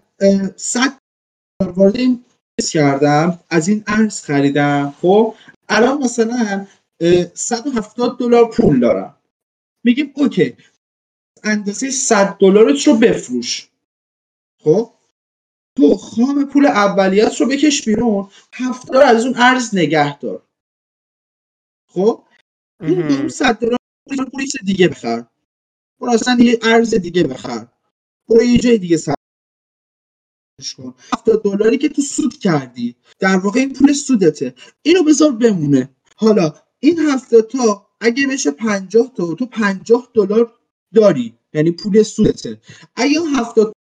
[0.56, 0.94] 100
[1.76, 2.26] وارد این
[2.72, 5.36] کردم از این ارز خریدم خب؟
[5.70, 6.68] الان مثلا
[7.34, 9.16] 170 دلار پول دارم.
[9.84, 10.54] میگیم اوکی
[11.44, 13.70] اندازه 100 دلارت رو بفروش.
[14.64, 14.93] خب؟
[15.78, 18.30] تو خام پول اولیت رو بکش بیرون.
[18.54, 20.48] هفتاد از اون ارز نگه دار.
[21.90, 22.24] خب؟
[22.82, 23.78] اون اون 100 دلار
[24.32, 25.26] پول دیگه بخر.
[26.00, 27.68] برو اصلا یه ارز دیگه بخر.
[28.30, 29.14] برو یه جای دیگه سر
[30.78, 30.94] کن.
[31.14, 32.96] 70 دلاری که تو سود کردی.
[33.20, 34.56] در واقع این پول سودته.
[34.82, 35.96] اینو بذار بمونه.
[36.16, 40.54] حالا این هفته تا اگه بشه 50 تا تو 50 دلار
[40.94, 41.38] داری.
[41.54, 42.62] یعنی پول سودته.
[42.96, 43.74] اگه اون 70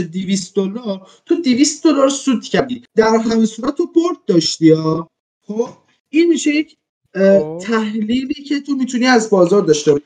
[0.00, 1.06] 200 دلار.
[1.26, 2.84] تو 200 دلار سود کردی.
[2.96, 5.08] در همه صورت تو برد داشتی ها
[5.46, 5.68] خب
[6.08, 6.76] این میشه یک
[7.14, 7.58] خب.
[7.62, 10.04] تحلیلی که تو می‌تونی از بازار داشته باشی.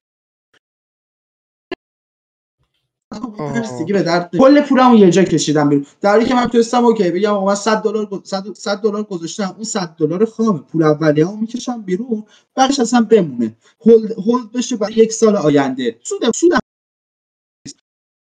[3.78, 5.86] دیگه به درد کل پولمو یه جا کشیدم بیرون.
[6.00, 8.22] در حالی که من تونستم اوکی بگم آقا من 100 دلار
[8.54, 9.52] 100 دلار گذاشتم.
[9.54, 12.24] اون 100 دلار خام پول اولیه‌مو می‌کشم بیرون.
[12.54, 13.56] بعدش اصلا بمونه.
[13.80, 15.98] هولد هولد بشه برای یک سال آینده.
[16.02, 16.52] سود سود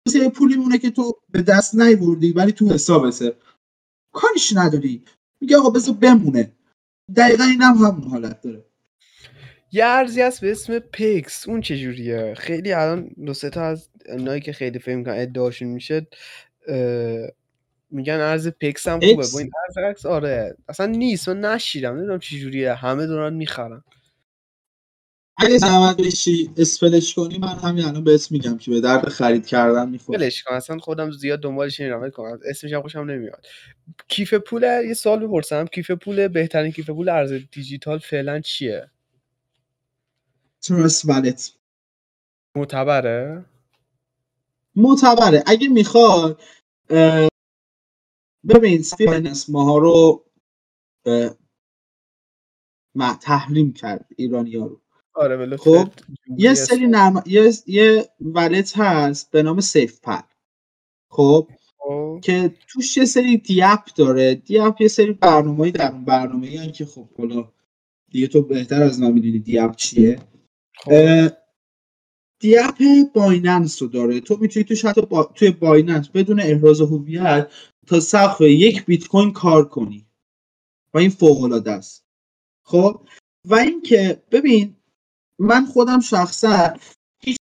[0.08, 3.34] مثل پولی مونه که تو به دست نیوردی ولی تو حسابته.
[4.14, 5.04] کاریش نداری.
[5.42, 6.52] میگه آقا بذار بمونه.
[7.16, 8.66] دقیقا این هم همون حالت داره.
[9.72, 11.48] یه ارزی هست به اسم پیکس.
[11.48, 16.08] اون چجوریه خیلی الان دو تا از نایی که خیلی فکر می‌کنن ادعاشون میشه
[17.92, 19.28] میگن ارز پیکس هم خوبه.
[19.34, 19.52] با این
[19.86, 20.58] ارز آره.
[20.70, 21.30] اصلا نیست.
[21.30, 21.96] من نشیدم.
[21.96, 23.84] نمی‌دونم چجوریه همه دارن می‌خرن.
[25.38, 29.48] اگه زحمت بشی spell ش کنی من همین الان بهت میگم که به درد خرید
[29.48, 30.18] کردن می‌خوره.
[30.18, 33.46] spell ش کن اصلا خودم زیاد دنبالش نمیرم کنم اسمش هم خوشم نمیاد.
[34.08, 38.92] کیف پول یه سوال بپرسم کیف پول بهترین کیف پول ارز دیجیتال فعلا چیه؟
[40.62, 41.54] Trust Wallet
[42.56, 43.46] معتبره؟
[44.76, 45.44] معتبره.
[45.48, 46.42] اگه می‌خواد
[48.50, 50.26] ببین Binance ماها رو
[53.22, 54.82] تحریم کرد ایرانی ها رو.
[55.16, 55.90] آره خب
[56.38, 57.24] یه سری نرم...
[57.26, 60.22] یه یه wallet هست به نام SafePal.
[61.10, 62.20] خب خب.
[62.24, 64.36] که توش یه سری DApp داره.
[64.36, 67.52] DApp یه سری برنامه‌ای در اون برنامه یعنی که خب حالا
[68.12, 70.20] دیگه تو بهتر از من می‌دونی DApp چیه.
[70.78, 71.28] خب.
[72.40, 74.20] DApp Binance رو داره.
[74.20, 75.24] تو می‌تونی توش حتی با...
[75.24, 77.52] توی Binance بدون احراز هویت
[77.88, 80.08] تا سقف یک بیت کوین کار کنی.
[80.94, 82.06] و این فوق العاده است.
[82.64, 83.02] خب
[83.46, 84.76] و اینکه ببین
[85.40, 86.74] من خودم شخصا
[87.20, 87.38] هیچ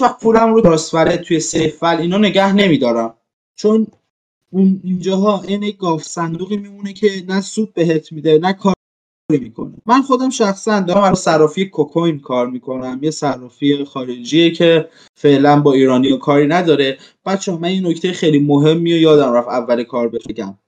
[0.00, 3.14] وقت پولم رو transfer توی SafePal اینا نگه نمیدارم.
[3.54, 3.86] چون
[4.50, 8.74] اون اینجاها این گاو صندوقی میمونه که نه سود بهت میده نه کار
[9.30, 9.74] می‌کنه.
[9.86, 12.98] من خودم شخصا دارم برای صرافی کوکوین کار می‌کنم.
[13.02, 16.98] یه صرافی خارجیه که فعلا با ایرانی و کاری نداره.
[17.24, 20.58] بچه من این نکته خیلی مهمی و یادم رفت اول کار بگم.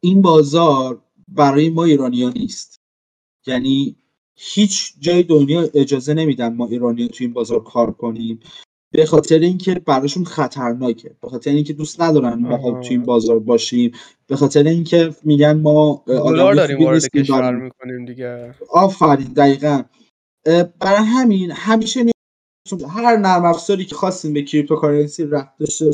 [0.00, 2.80] این بازار برای ما ایرانی ها نیست.
[3.46, 3.96] یعنی
[4.42, 8.40] هیچ جای دنیا اجازه نمیدن ما ایرانی تو این بازار کار کنیم.
[8.92, 11.16] به خاطر اینکه براشون خطرناکه.
[11.20, 13.92] به خاطر اینکه دوست ندارن ما تو این بازار باشیم.
[14.26, 18.54] به خاطر اینکه میگن ما دلار داریم وارد کشور می‌کنیم دیگه.
[18.70, 19.82] آفرین دقیقا.
[20.80, 22.04] برای همین همیشه
[22.88, 25.90] هر نرم افزاری که خواستیم به cryptocurrency رفت داشته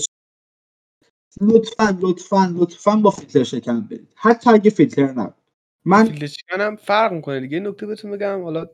[1.40, 4.08] لطفا لطفا لطفا با فیلتر شکن برید.
[4.14, 5.45] حتی اگه فیلتر نبود.
[5.86, 6.18] من
[6.50, 7.60] هم فرق می‌کنه دیگه.
[7.60, 8.42] نکته بهتون بگم.
[8.42, 8.66] حالا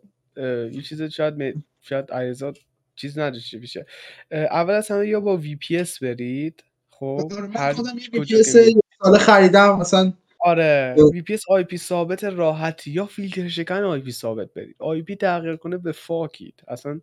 [0.72, 2.58] یه چیز شاید شاید عریضات
[2.94, 3.86] چیز نداشته بشه
[4.30, 6.64] اول از همه یا با VPS برید.
[6.90, 8.56] خب من خودم یه VPS
[9.02, 10.94] سال خریدم مثلا آره.
[11.12, 14.76] VPS IP ثابت راحتی یا فیلتر شکن IP ثابت برید.
[14.78, 16.62] IP تغییر کنه به fuck اید.
[16.68, 17.00] اصلا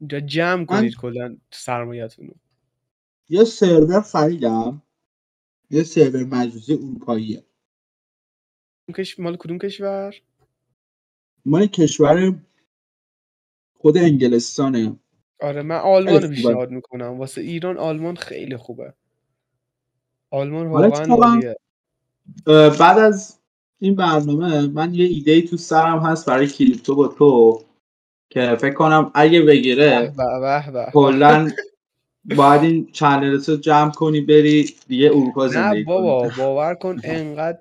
[0.00, 1.00] اینجا جمع کنید من...
[1.00, 2.30] کلا سرمایه‌تون
[3.28, 4.82] یه سرور خریدم.
[5.70, 7.44] یه سرور مجازی اروپاییه.
[9.18, 10.14] مال کدوم کشور؟
[11.44, 12.34] مال کشور
[13.74, 14.96] خود انگلستانه.
[15.40, 17.18] آره من آلمان رو پیشنهاد می‌کنم.
[17.18, 18.94] واسه ایران آلمان خیلی خوبه.
[20.30, 21.54] آلمان واقعا
[22.78, 23.38] بعد از
[23.78, 27.60] این برنامه من یه ایده ای تو سرم هست برای کریپتو با تو
[28.30, 30.14] که فکر کنم اگه بگیره
[30.92, 31.50] کلا
[32.34, 37.60] باید این چنل رو جمع کنی بری دیگه اروپا زندگی نه بابا باور کن انقدر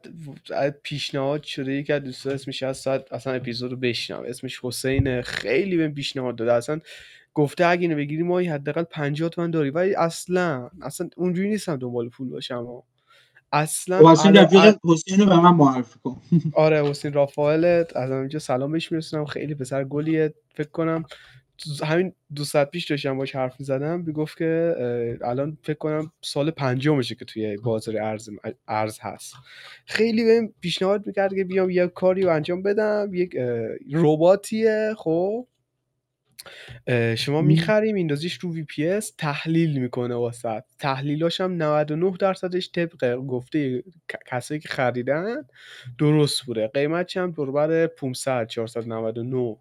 [0.84, 5.21] پیشنهاد شده یکی از دوستا اسمش از ساعت اصلا اپیزود رو بشنم اسمش حسینه.
[5.21, 6.54] خیلی به پیشنهاد داده.
[6.54, 6.80] اصلا
[7.34, 12.10] گفته اگه اینو بگیری ماهی حداقل 50 تومن داری ولی اصلا اصلا اونجوری نیستم دنبال
[12.10, 12.67] پول باشم
[13.51, 16.21] اصلا حسین رفیق حسین رو به من معرفی کن.
[16.54, 17.97] آره حسین رافائلت.
[17.97, 19.25] از اینجا سلام بهش میرسونم.
[19.25, 21.06] خیلی پسر گلیه فکر کنم.
[21.84, 24.76] همین دو ساعت پیش داشتم باش حرف می‌زدم گفت که
[25.22, 28.30] الان فکر کنم سال پنجمشه که توی بازار ارز
[28.68, 29.34] ارز هست.
[29.86, 33.36] خیلی بهم پیشنهاد می‌کرد که بیام یه کاری رو انجام بدم یک
[33.94, 35.48] رباتیه خب.
[37.18, 43.15] شما می‌خری میندازیش رو وی پی اس تحلیل می‌کنه واسط تحلیلاش هم 99 درصدش طبق
[43.15, 43.84] گفته
[44.28, 45.46] کسایی که خریدن
[46.00, 46.68] درست بوده.
[46.68, 49.58] قیمتش هم دوربر 500 499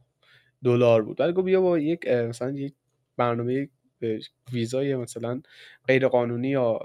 [0.64, 1.20] دلار بود.
[1.20, 2.74] ولی گفت بیا با یک مثلا یک
[3.16, 3.68] برنامه
[4.52, 5.42] ویزای مثلا
[5.86, 6.80] غیر قانونی یا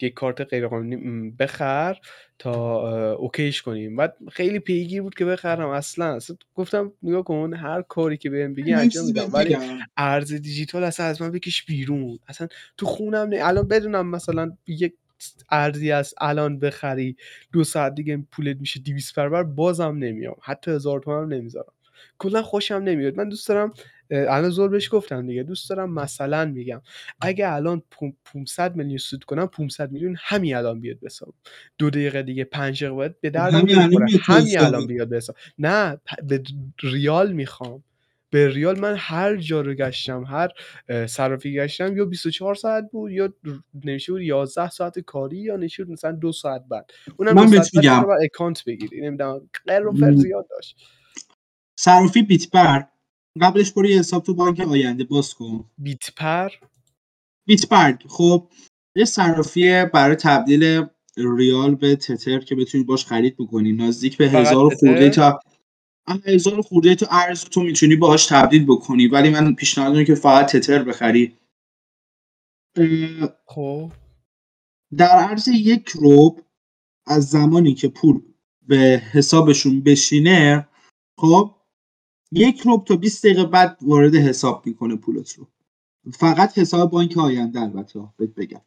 [0.00, 1.96] یک کارت غیرقانونی بخر
[2.38, 3.96] تا اوکیش کنیم.
[3.96, 5.68] بعد خیلی پیگیر بود که بخرم.
[5.68, 9.28] اصلا, اصلا گفتم نگاه کن هر کاری که بهم بگی انجام میدم.
[9.32, 9.56] ولی
[9.96, 12.18] ارز دیجیتال اصلا از من بکش بیرون.
[12.28, 14.94] اصلا تو خونم نه الان بدونم مثلا یک
[15.50, 17.16] ارزی از الان بخری
[17.52, 20.36] دو ساعت دیگه پولت میشه 200 برابر بازم نمیام.
[20.42, 21.72] حتی هزار تومن نمی‌ذارم.
[22.18, 23.16] کلا خوشم نمیاد.
[23.16, 23.72] من دوست دارم
[24.10, 26.82] الان زور بهش گفتم دیگه دوست دارم مثلا میگم
[27.20, 27.82] اگه الان
[28.24, 31.32] 500 میلیون سود کنم 500 میلیون همین الان بیاد بسام
[31.78, 36.42] دو دقیقه دیگه پنج دقیقه باید به درد همین الان بیاد بسام نه به
[36.82, 37.84] ریال می‌خوام.
[38.30, 40.48] به ریال من هر جا رو گشتم هر
[41.06, 43.34] صرافی گشتم یا 24 ساعت بود یا
[43.84, 46.90] نمیشه بود 11 ساعت کاری یا نمیشه بود مثلا دو ساعت بعد.
[47.16, 48.04] اونم من بهت میگم.
[48.24, 49.00] اکانت بگیری.
[49.00, 50.76] نمی‌دونم غیر زیاد داشت.
[51.80, 52.88] صرافی بیتبر
[53.40, 55.70] قبلش برو یه حساب تو بانک آینده باز کن.
[55.78, 56.48] بیتپر؟
[57.46, 58.48] بیتبرگ خب
[58.96, 60.86] یه صرافی برای تبدیل
[61.16, 63.72] ریال به تتر که بتونی باش خرید بکنی.
[63.72, 65.40] نزدیک به هزار خورده تا
[66.24, 69.06] هزار خورده تو ارز تو می‌تونی باهاش تبدیل بکنی.
[69.06, 71.36] ولی من پیشنهاد می‌کنم که فقط تتر بخری.
[73.46, 73.92] خب.
[74.96, 76.40] در عرض یک روب
[77.06, 78.20] از زمانی که پول
[78.62, 80.68] به حسابشون بشینه
[81.18, 81.57] خب
[82.32, 85.48] یک روب تا 20 دقیقه بعد وارد حساب می‌کنه پولت رو.
[86.12, 88.60] فقط حساب بانک آینده البته بهت بگم.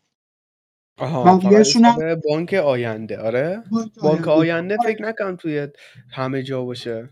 [0.97, 2.21] آها هم...
[2.30, 5.67] بانک آینده آره؟ بانک, بانک آینده, فکر نکنم توی
[6.12, 7.10] همه جا باشه.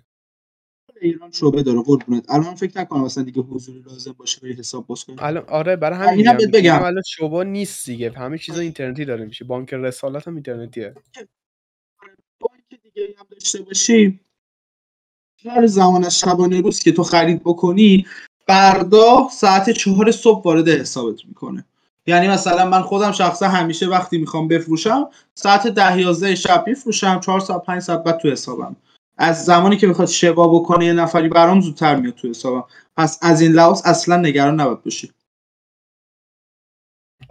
[1.02, 2.30] ایران شعبه داره قربونت.
[2.30, 5.16] الان فکر نکنم اصلا دیگه حضوری لازم باشه بری حساب باز کنی.
[5.20, 6.84] الان آره برای همین بهت بگم.
[6.84, 8.12] الان شعبه نیست دیگه.
[8.12, 9.46] همه چیزا اینترنتی داره میشه.
[9.46, 10.94] بانک رسالت هم اینترنتیه.
[12.40, 14.20] بانک دیگه هم داشته باشی.
[15.46, 18.06] هر زمان از شبانه روز که تو خرید بکنی
[18.48, 21.66] فردا ساعت چهار صبح وارد حسابت می‌کنه.
[22.08, 27.40] یعنی مثلا من خودم شخصا همیشه وقتی می‌خوام بفروشم ساعت ده یازده شب میفروشم چهار
[27.40, 28.76] ساعت پنج ساعت بعد تو حسابم.
[29.18, 32.64] از زمانی که می‌خواد شبا بکنه یه نفری برام زودتر میاد تو حسابم.
[32.98, 35.12] پس از این لحاظ اصلا نگران نباید باشی.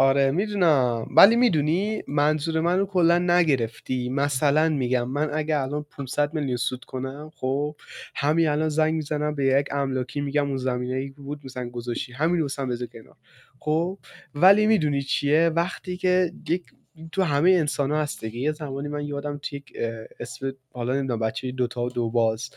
[0.00, 1.06] آره می‌دونم.
[1.16, 4.08] ولی می‌دونی منظور من رو کلا نگرفتی.
[4.08, 7.76] مثلا میگم من اگه الان 500 میلیون سود کنم خب
[8.14, 12.40] همین الان زنگ می‌زنم به یک املاکی میگم اون زمینه ای بود مثلا گذاشتی همین
[12.40, 13.16] رو بذار کنار.
[13.58, 13.98] خب
[14.34, 16.62] ولی می‌دونی چیه؟ وقتی که یک
[17.12, 18.38] تو همه انسان ها هست دیگه.
[18.38, 19.72] یه زمانی من یادم توی یک
[20.20, 22.50] اسم حالا نمی‌دونم بچه دوتا و دو باز.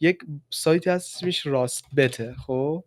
[0.00, 0.18] یک
[0.50, 2.84] سایتی هست اسمش راست بته خب؟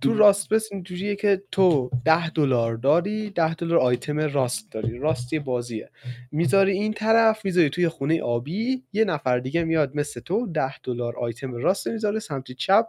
[0.00, 4.98] تو راست بس اینجوریه که تو ده دلار داری ده دلار آیتم راست داری.
[4.98, 5.90] راست یه بازیه.
[6.32, 11.16] می‌ذاری این طرف می‌ذاری توی خونه آبی یه نفر دیگه میاد مثل تو ده دلار
[11.16, 12.86] آیتم راست می‌ذاره سمت چپ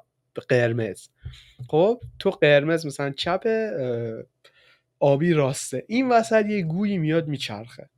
[0.49, 1.07] قرمز.
[1.67, 3.47] خب تو قرمز مثلا چپ
[4.99, 5.83] آبی راسته.
[5.87, 7.89] این وسط یه گویی میاد میچرخه.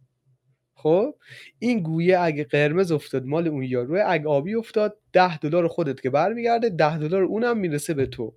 [0.74, 1.16] خب
[1.60, 6.10] این گویه اگه قرمز افتاد مال اون یاروه اگه آبی افتاد ده دلار خودت که
[6.10, 8.34] برمیگرده ده دلار اونم می‌رسه به تو.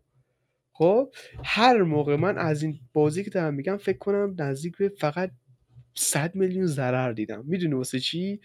[0.73, 1.15] خب
[1.45, 5.31] هر موقع من از این بازی که دارم میگم فکر کنم نزدیک به فقط
[5.95, 7.45] 100 میلیون ضرر دیدم.
[7.47, 8.41] می‌دونی واسه چی؟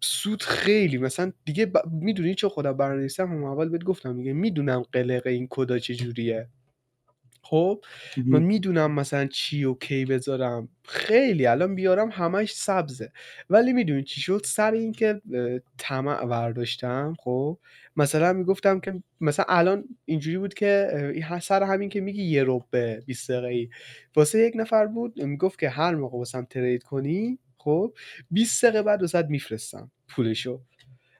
[0.00, 0.98] سود خیلی.
[0.98, 1.78] مثلا دیگه ب...
[1.92, 6.48] می‌دونی چه خدا برنویسم؟ هم اول بهت گفتم میگه می‌دونم قلق این کدا چجوریه.
[7.44, 7.84] خب
[8.16, 10.68] من می‌دونم مثلا چی و کی بذارم.
[10.84, 13.12] خیلی الان بیارم همش سبزه.
[13.50, 15.20] ولی می‌دونی چی شد؟ سر اینکه
[15.78, 17.58] طمع برداشتم خب
[17.96, 20.88] مثلا می‌گفتم که مثلا الان اینجوری بود که
[21.42, 23.70] سر همین که میگی یه روبه 20 دقیقه
[24.16, 27.94] واسه یک نفر بود می‌گفت که هر موقع واسم ترید کنی خب
[28.30, 30.60] 20 دقیقه بعد واسه میفرستم پولشو.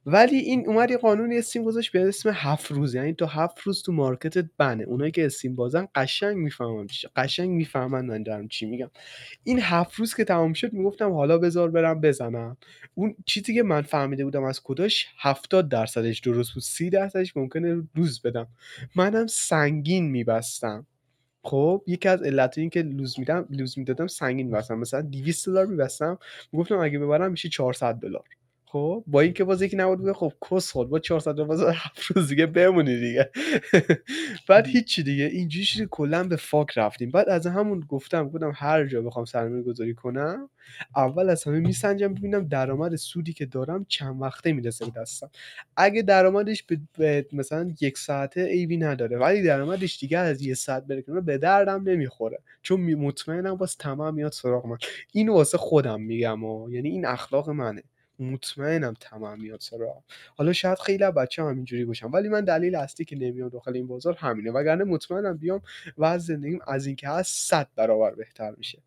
[0.06, 2.94] ولی این اومد یه قانونی استیم گذاشت به اسم هفت روز.
[2.94, 4.84] یعنی تو هفت روز تو مارکتت بنه.
[4.84, 8.90] اونایی که استیم بازن قشنگ می‌فهمن چی قشنگ می‌فهمن من دارم چی میگم.
[9.44, 12.56] این هفت روز که تمام شد می‌گفتم حالا بذار برم بزنم.
[12.94, 16.62] اون چیزی که من فهمیده بودم از کداش هفتاد درصدش درست بود.
[16.62, 18.46] سی درصدش ممکنه روز بدم.
[18.96, 20.86] منم سنگین میبستم.
[21.44, 24.78] خب یکی از علت این که لوز میدم لوز می‌دادم سنگین میبستم.
[24.78, 26.18] مثلا 200 دلار میبستم.
[26.52, 28.24] می‌گفتم اگه ببرم میشه 400 دلار.
[28.74, 32.46] خب با اینکه باز یکی نبود خب کس خود با 400 باز هفت روز دیگه
[32.46, 33.30] بمونی دیگه.
[34.48, 35.24] بعد هیچی دیگه.
[35.24, 37.10] اینجوری شده کلا به فاک رفتیم.
[37.10, 40.50] بعد از همون گفتم گفتم هر جا بخوام سرمایه گذاری کنم
[40.96, 45.30] اول از همه میسنجم ببینم درآمد سودی که دارم چند وقته می‌رسه به دستم.
[45.76, 46.64] اگه درآمدش
[46.98, 51.82] به, مثلا یک ساعته ایوی نداره ولی درآمدش دیگه از یه ساعت بره به دردم
[51.88, 52.38] نمی‌خوره.
[52.62, 54.78] چون مطمئنم باز تمام میاد سراغ من.
[55.12, 57.82] اینو واسه خودم میگم و یعنی این اخلاق منه.
[58.18, 60.02] مطمئنم تمام میاد سراغ.
[60.36, 63.86] حالا شاید خیلی بچه هم اینجوری باشم ولی من دلیل اصلی که نمیام داخل این
[63.86, 64.50] بازار همینه.
[64.50, 65.62] وگرنه مطمئنم بیام
[65.96, 68.82] و از زندگیم از اینکه هست صد برابر بهتر میشه.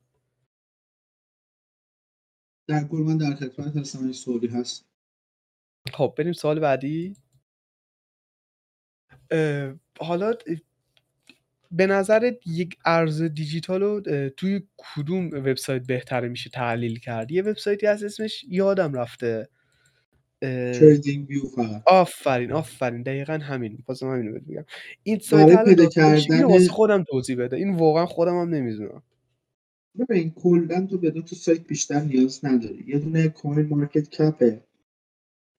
[2.67, 4.85] در کل من در خدمت هستم سوالی هست.
[5.93, 7.15] خب بریم سوال بعدی.
[9.99, 10.33] حالا
[11.71, 17.85] به نظرت یک ارز دیجیتال رو توی کدوم وبسایت بهتره میشه تحلیل کرد؟ یه وبسایتی
[17.85, 19.49] هست اسمش یادم رفته.
[20.41, 21.83] تریدینگ ویو فقط.
[21.85, 23.83] آفرین آفرین دقیقا همین.
[23.85, 24.65] بازم همینو بهت میگم.
[25.03, 27.57] این سایت پیدا کردن واسه خودم توضیح بده.
[27.57, 29.03] این واقعا خودم هم نمی‌دونم.
[29.99, 32.85] ببین کلا تو به دو تا سایت بیشتر نیاز نداری.
[32.87, 34.63] یه دونه CoinMarketCap ه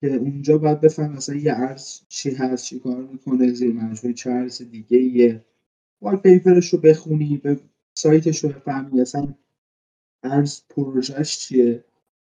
[0.01, 4.29] که اونجا باید بفهم مثلا یه ارز چی هست چی کار می‌کنه زیر مجموعه چه
[4.29, 5.45] ارز دیگه یه
[6.01, 7.59] white paper ش رو بخونی به
[7.97, 9.33] سایتش رو بفهمی اصلا
[10.23, 11.83] ارز پروژهش چیه.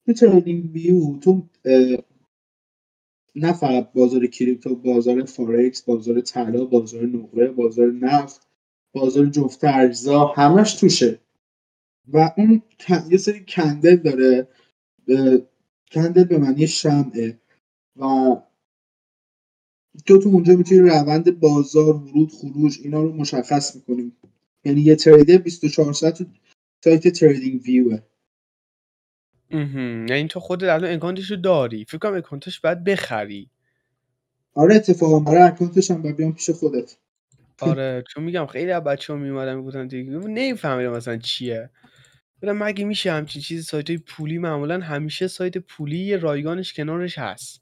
[0.06, 1.44] تو TradingView تو
[3.36, 8.48] نه فقط بازار crypto بازار فارکس بازار طلا بازار نقره بازار نفت
[8.94, 11.20] بازار جفت ارزا همش توشه.
[12.08, 12.62] و اون
[13.12, 14.48] یه سری کندل داره
[15.92, 17.40] کندل به معنی شمعه.
[17.96, 18.06] و
[20.06, 24.18] تو تو اونجا می‌تونی روند بازار ورود خروج اینا رو مشخص می‌کنیم
[24.66, 26.26] یعنی یه تریدر 24 ساعت تو
[26.84, 28.00] سایت تریدینگ ویوه.
[29.52, 31.86] یعنی تو خودت الان اکانتش رو داری.
[31.86, 33.50] فکر کنم اکانتش باید بخری.
[34.54, 35.20] آره اتفاقا.
[35.20, 36.98] برای اکانتش هم بیام پیش خودت.
[37.62, 41.70] آره چون میگم خیلی از بچه ها میمدن می‌گفتن دیگه نمیفهمیدم مثلا چیه.
[42.42, 47.62] برم مگه میشه همچین چیزی سایت های پولی معمولا همیشه سایت پولی رایگانش کنارش هست.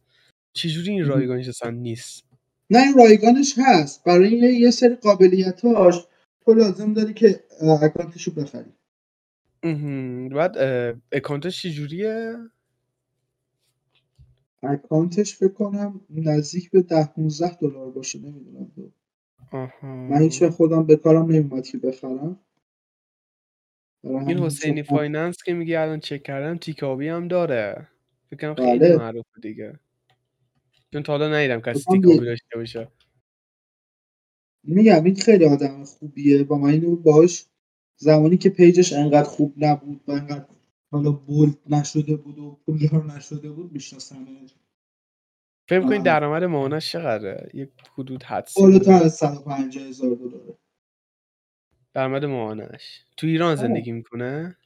[0.58, 2.24] چجوری این رایگانش اصلا نیست؟
[2.70, 4.03] نه این رایگانش هست.
[4.03, 6.08] برای یه سری قابلیتاش
[6.45, 7.43] تو لازم داری که
[7.82, 8.72] اکانتشو بخری.
[10.30, 10.58] بعد
[11.12, 12.36] اکانتش چجوریه؟
[14.64, 18.72] اکانتش فکر کنم نزدیک به ده 15 دلار باشه نمی‌دونم
[19.84, 22.39] من هیچ خودم به کارم نمیمد که بخرم.
[24.03, 27.88] این حسینی Finance که میگه الان چک کردم تیک آبی هم داره.
[28.30, 28.97] فکرم خیلی بله.
[28.97, 29.80] معروف دیگه.
[30.93, 32.88] چون تا حالا ندیدم کسی تیک آبی داشته باشه.
[34.63, 36.43] میگم این خیلی آدم خوبیه.
[36.43, 37.45] با من اینو باش
[37.95, 40.45] زمانی که page ش انقدر خوب نبود و انقدر
[40.91, 44.53] حالا بولد نشده بود و پولدار نشده بود میشناسمش.
[45.69, 46.03] فکر کنید آه.
[46.03, 50.57] درآمد ماهانش چقدره؟ یک حدود حدسی بالاتر از 150 هزار دلاره.
[51.93, 53.05] درآمد ماهانش.
[53.17, 53.55] تو ایران آه.
[53.55, 54.57] زندگی می‌کنه؟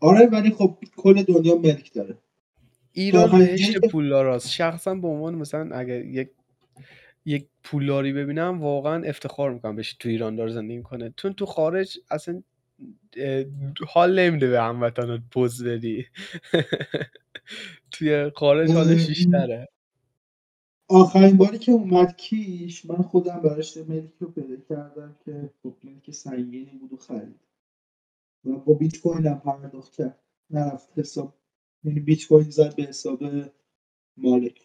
[0.00, 2.18] آره ولی خب کل دنیا ملک داره.
[2.96, 6.30] ایران بهشت پولداراست شخصا به عنوان مثلا اگر یک
[7.24, 11.12] یک پولداری ببینم واقعا افتخار می‌کنم بهش تو ایران داره زندگی می‌کنه.
[11.16, 12.42] چون تو خارج اصلا
[13.88, 16.06] حال نمیده به هموطنات پوز بدی.
[17.92, 19.68] توی خارج حالش بیشتره
[20.88, 26.10] آخرین باری که اومد کیش من خودم براش ملک رو پیدا کردم که خب ملک
[26.10, 27.40] سنگینی بود و خرید.
[28.44, 30.18] و با بیت کوین هم پرداخت کرد.
[30.50, 31.34] نرفت حساب
[31.86, 33.22] یعنی بیت کوین زد به حساب
[34.16, 34.60] مالک.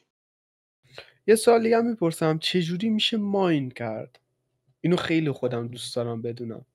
[1.28, 4.20] یه سوال دیگه هم می‌پرسم چجوری میشه ماین کرد؟
[4.82, 6.66] اینو خیلی خودم دوست دارم بدونم.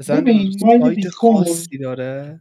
[0.00, 0.24] مثلا
[0.60, 2.40] سایت بیت کوین خاصی داره؟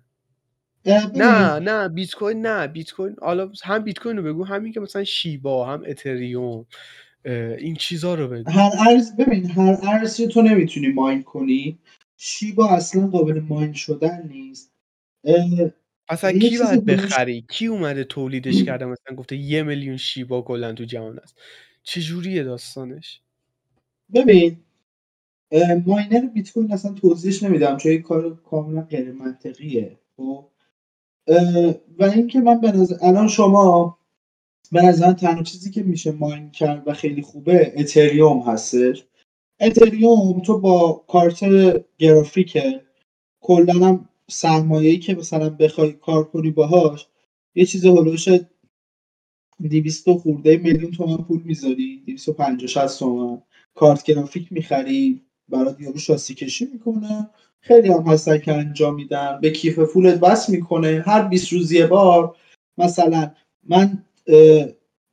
[1.15, 4.79] نه نه بیت کوین نه بیت کوین حالا هم بیت کوین رو بگو همین که
[4.79, 6.65] مثلا شیبا هم اتریوم
[7.25, 8.51] این چیزا رو بگو.
[8.51, 11.79] هر ارز ببین هر ارزی تو نمی‌تونی ماین کنی.
[12.17, 14.73] شیبا اصلا قابل ماین شدن نیست.
[16.11, 20.41] اصلا یه کی چیزی باید بخری؟ کی اومده تولیدش کرده؟ مثلا گفته یه میلیون شیبا
[20.41, 21.35] کلا تو جهان است.
[21.83, 23.21] چجوریه داستانش؟
[24.13, 24.57] ببین
[25.51, 30.47] اه، ماینر بیت کوین اصلا توضیحش نمیدم چون این کار کاملا غیر منطقیه خب؟
[31.27, 33.97] اه، و اینکه من به نظر الان شما
[34.71, 39.05] به نظر تنها چیزی که میشه ماین کرد و خیلی خوبه اتریوم هستش
[39.59, 41.39] اتریوم تو با کارت
[41.97, 42.57] گرافیک
[43.41, 47.05] کلا هم سرمایه‌ای که مثلا بخوای کار کنی باهاش
[47.55, 48.27] یه چیز هلوش
[49.69, 53.41] 200 خورده میلیون تومن پول می‌ذاری 250 60 تومن
[53.75, 57.29] کارت گرافیک می‌خری برات یارو شاسی کشی می‌کنه.
[57.61, 59.39] خیلی هم هستن که انجام میدن.
[59.41, 61.03] به کیف پولت بس می‌کنه.
[61.05, 62.35] هر 20 روز یه بار.
[62.77, 63.31] مثلا
[63.63, 64.03] من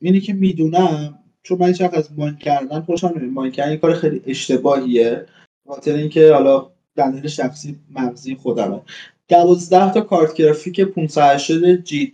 [0.01, 3.33] اینی که می‌دونم چون من چقدر از ماین کردن خوشم نمیاد.
[3.33, 5.27] ماین کردن کار خیلی اشتباهیه.
[5.67, 8.83] خاطر اینکه حالا دلیل شخصی مغزی خودمه.
[9.29, 12.13] دوازده تا کارت گرافیک 580 جی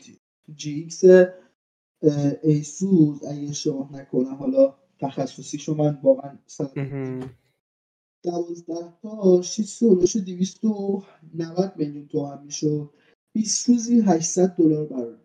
[0.57, 1.05] جی ایکس
[2.43, 6.39] ایسوس اگه اشتباه نکنم حالا تخصصیشو من واقعا.
[8.23, 12.91] دوازده تا 6 هولوش 290 میلیون تومن می‌شد.
[13.33, 15.19] 20 روزی 800 دلار برات.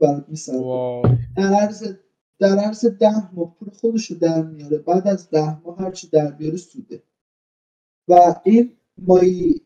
[0.00, 1.02] برات واو.
[1.36, 1.94] در عرض
[2.38, 4.78] در عرض ده ماه پول خودش رو در میاره.
[4.78, 7.02] بعد از ده ماه هرچی در بیاره سوده.
[8.08, 9.60] و این مایی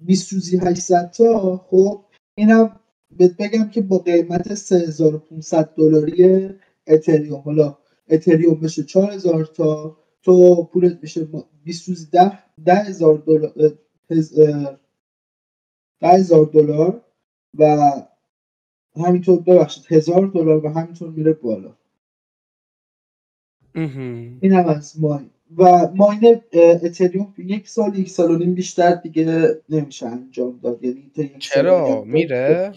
[0.00, 2.04] 20 روزی 800 تا خب
[2.34, 2.80] اینم
[3.16, 6.48] بهت بگم که با قیمت 3500 دلاری
[6.86, 7.40] اتریوم.
[7.40, 11.28] حالا اتریوم بشه 4000 تا تو پولت میشه
[11.64, 13.78] 20 روزی 10 10000 دلار
[16.00, 17.04] 10000 دلار
[17.58, 17.92] و
[18.96, 21.76] همینطور ببخشید 1000 دلار و همینطور میره بالا.
[24.40, 29.48] این هم از mine و mine اتریوم یک سال یک سال و نیم بیشتر دیگه
[29.68, 30.84] نمیشه انجام داد.
[30.84, 32.72] یعنی تا یک چرا؟ میره؟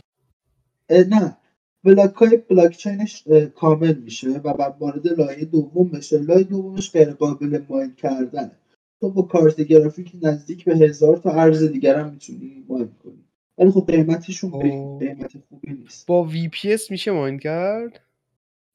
[0.89, 1.37] نه.
[1.83, 6.17] بلاک های بلاک چینش کامل میشه و بعد وارد لایه دوم بشه.
[6.17, 8.51] لایه دومش غیر قابل mine کردنه.
[8.99, 13.23] تو با کارت گرافیک نزدیک به هزار تا ارز دیگر هم می‌تونی mine کنی.
[13.57, 14.99] ولی خب قیمتشون او.
[14.99, 16.07] قیمت خوبی نیست.
[16.07, 18.01] با VPS میشه mine کرد؟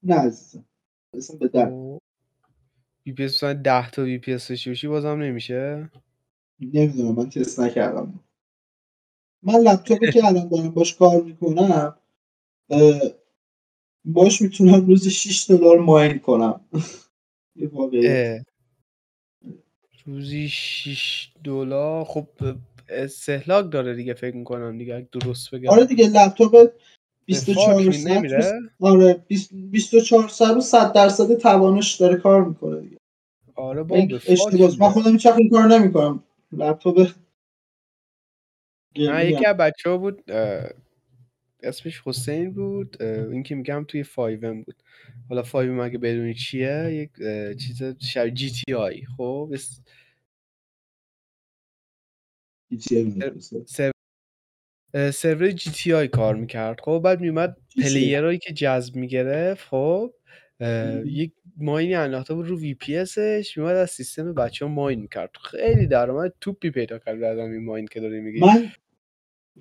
[0.03, 0.65] نه عزیزم.
[1.17, 1.73] اصلا به در
[3.19, 5.91] اس مثلا 10 تا VPS داشته باشی بازم نمیشه؟
[6.61, 8.21] نمی‌دونم من تست نکردم.
[9.43, 11.97] من لپتاپی که الان دارم باش کار می‌کنم
[14.05, 16.61] باش می‌تونم روزی 6 دلار mine کنم.
[20.07, 22.29] روزی 6 دلار خب
[22.89, 25.71] استهلاک داره دیگه فکر می‌کنم دیگه درست بگم.
[25.71, 26.73] آره دیگه لپتاپ به
[27.27, 28.25] 24 فاک می- ساعت
[28.81, 32.98] آره 20 24 ساعت رو 100 درصد توانش داره کار می‌کنه دیگه.
[33.59, 36.25] آره و با این به فاک اشتباهه من خودم وقت این کار نمی‌کنم.
[36.53, 37.09] لپتاپ
[38.97, 40.31] نه یکی از بچه ها بود
[41.63, 44.83] اسمش حسین بود این که میگم توی فایوم بود.
[45.29, 47.11] حالا فایوم اگه بدونی چیه یک
[47.59, 49.03] چیز شبیه جی تی آی.
[49.17, 49.55] خب
[55.13, 56.81] سرور GTA کار می‌کرد.
[56.81, 60.15] خب بعد میومد؟ پلیرهایی که جذب می‌گرفت خب
[61.07, 65.31] یک ماینی انداخته بود رو VPS ش میومد از سیستم بچه ها ماین می‌کرد.
[65.43, 68.41] خیلی درآمد توپی پیدا کرد از این ماین که داری میگی.
[68.41, 68.73] من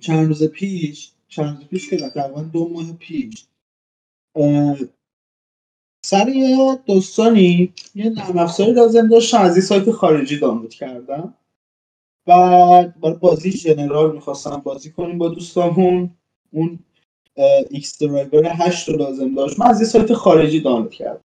[0.00, 3.46] چند روز پیش چند روز پیش که تقریبا دو ماه پیش
[6.04, 11.34] سر یه دوستانی یه نرم افزاری لازم داشتن از یه سایت خارجی دانلود کردم.
[12.26, 16.10] بعد برای بازی جنرال می‌خواستم بازی کنیم با دوستامون.
[16.50, 16.78] اون
[17.70, 19.60] ایکس درایور 8 رو لازم داشت.
[19.60, 21.24] من از یه سایت خارجی دانلود کردم.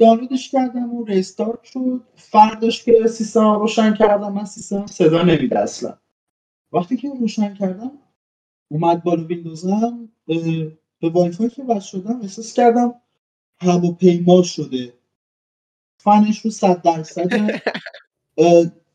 [0.00, 2.00] دانلودش کردم و restart شد.
[2.16, 5.98] فرداش که سیستم روشن کردم من سیستم صدا نمیده اصلا.
[6.72, 7.90] وقتی که روشن کردم
[8.70, 12.94] اومد بالا ویندوزم به وای فای که وصل شدم احساس کردم
[13.56, 14.92] هواپیما شده.
[15.98, 17.60] فنش رو صد درصد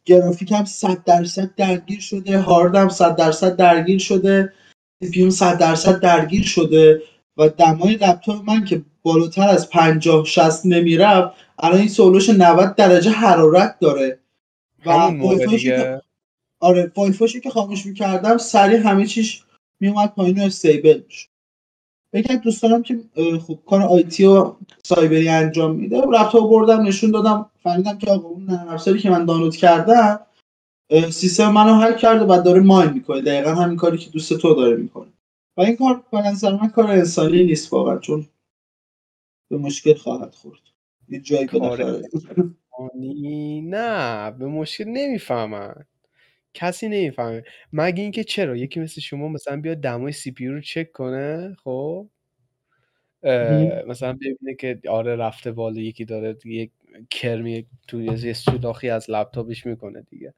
[0.05, 4.53] گرافیکم صد درصد درگیر شده هاردم صد درصد درگیر شده.
[5.03, 7.01] سی صد درصد درگیر شده
[7.37, 13.11] و دمای لپتاپ من که بالاتر از 50 60 نمی‌رفت الان این سولوش 90 درجه
[13.11, 14.19] حرارت داره.
[14.85, 14.91] و
[15.57, 16.01] که
[16.59, 19.43] آره وایفاشو که خاموش می‌کردم سریع همه چیش
[19.79, 21.27] میومد پایین و استیبل میشه
[22.13, 22.99] بگم دوستانم که
[23.47, 28.45] خب کار آیتی و سایبری انجام میده لپتاپ بردم نشون دادم فهمیدم که آقا اون
[28.45, 30.19] نرم که من دانلود کردم
[31.11, 33.21] سیستم منو هک کرده و داره ماین می‌کنه.
[33.21, 35.11] دقیقا همین کاری که دوست تو داره می‌کنه.
[35.57, 38.25] و این کار به نظر من کار انسانی نیست واقعا چون
[39.49, 40.59] به مشکل خواهد خورد.
[41.09, 41.47] یه جایی
[43.61, 45.85] نه به مشکل نمی‌فهمن.
[46.53, 47.43] کسی نمی‌فهمه.
[47.73, 52.07] مگه اینکه چرا؟ یکی مثل شما مثلا بیاد دمای CPU رو چک کنه خب؟
[53.87, 56.71] مثلا ببینه که آره رفته بالا یکی داره یک
[57.09, 60.33] کرمی تو یه سولاخی از لپتاپش می‌کنه دیگه.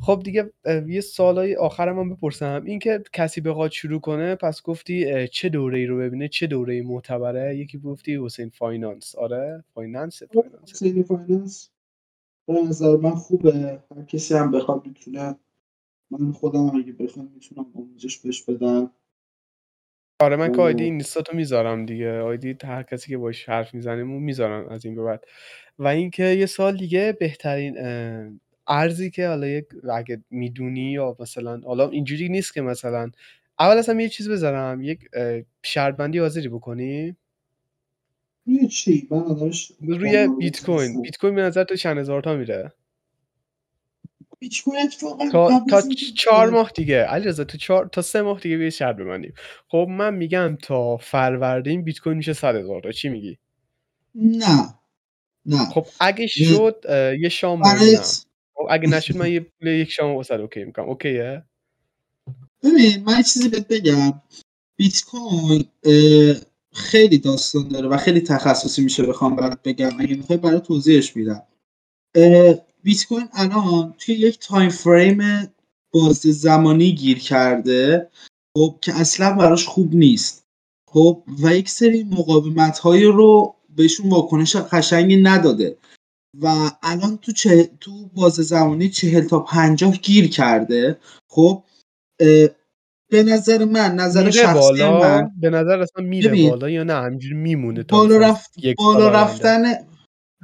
[0.00, 0.52] خب دیگه
[0.86, 2.62] یه سالای آخرم هم بپرسم.
[2.66, 6.74] این که کسی بخواد شروع کنه پس گفتی چه دوره ای رو ببینه؟ چه دوره
[6.74, 9.14] ای معتبره؟ یکی گفتی حسین فایننس.
[9.14, 11.70] آره فایننس فایننس حسین فایننس
[12.46, 13.82] به نظر من خوبه.
[13.96, 15.36] هر کسی هم بخواد می‌تونه.
[16.10, 18.90] من خودم اگه بخوام می‌تونم آموزش بهش بدم.
[20.20, 22.20] آره من که آیدی اینستاتو می‌ذارم دیگه.
[22.20, 25.24] آیدی هر کسی که باش حرف می‌زنیم می‌ذارم از این به بعد.
[25.80, 27.78] و اینکه یه سال دیگه بهترین
[28.68, 33.10] ارزی که حالا یک اگه می‌دونی یا مثلا حالا اینجوری نیست که مثلا
[33.58, 35.00] اول اصلا یه چیز بذارم یک
[35.62, 37.16] شرط بندی حاضری بکنی؟
[38.46, 42.72] روی چی من روی بیت کوین بیت کوین به نظر تو چند هزار تا میره؟
[44.38, 44.88] بیت کوین
[45.32, 45.82] تا تا
[46.16, 47.02] چهار ماه دیگه.
[47.02, 49.34] علیرضا تو چهار تا سه ماه دیگه بیا شرط ببندیم.
[49.68, 52.92] خب من میگم تا فروردین بیت کوین میشه 100 هزار تا.
[52.92, 53.38] چی میگی؟
[54.14, 54.79] نه.
[55.46, 55.64] نه.
[55.64, 56.84] خب اگه شد
[57.20, 57.62] یه شام
[58.54, 60.88] خب اگه نشد من یه پول یک شام واسه اوکی می‌کنم.
[60.88, 61.44] اوکیه؟
[62.62, 64.22] ببین من چیزی بهت بگم.
[64.76, 65.64] بیت کوین
[66.72, 70.00] خیلی داستان داره و خیلی تخصصی میشه بخوام برات بگم.
[70.00, 71.42] اگه می‌خوای برات توضیحش میدم.
[72.82, 75.52] بیت کوین الان توی یک تایم فریم
[75.92, 78.10] باز زمانی گیر کرده
[78.56, 80.46] خب که اصلا براش خوب نیست.
[80.88, 85.76] خب و یک سری مقاومت های رو بهشون واکنش قشنگی نداده.
[86.42, 87.70] و الان تو چه...
[87.80, 90.98] تو باز زمانی چهل تا پنجاه گیر کرده.
[91.30, 91.62] خب
[93.10, 97.34] به نظر من نظر شخصی بالا من به نظر اصلا میره بالا یا نه؟ همینجوری
[97.34, 98.54] میمونه تا بالا, رفت...
[98.78, 99.62] بالا رفتن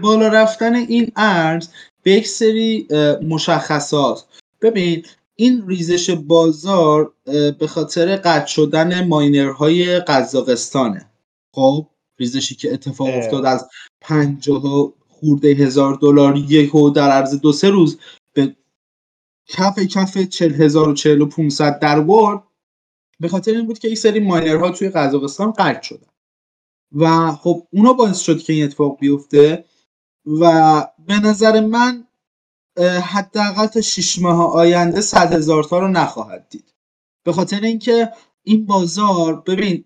[0.00, 1.68] بالا رفتن این ارز
[2.02, 2.88] به یک سری
[3.22, 4.24] مشخصات.
[4.62, 5.04] ببین
[5.34, 7.12] این ریزش بازار
[7.58, 11.10] به خاطر قطع شدن ماینرهای قزاقستانه.
[11.54, 11.86] خب؟
[12.18, 13.68] ریزشی که اتفاق افتاد از
[14.00, 17.98] پنجاه خورده هزار دلار یک و در عرض دو سه روز
[18.32, 18.56] به
[19.48, 22.42] کف کف چل هزار و چل و پونصد در برد.
[23.20, 26.06] به خاطر این بود که یک سری ماینرها توی قزاقستان قطع شدن.
[26.92, 29.64] و خب اونا باعث شد که این اتفاق بیفته
[30.40, 30.42] و
[31.06, 32.06] به نظر من
[33.02, 36.74] حداقل تا شیش ماه آینده صد هزار تا رو نخواهد دید.
[37.24, 38.12] به خاطر اینکه
[38.42, 39.84] این بازار ببین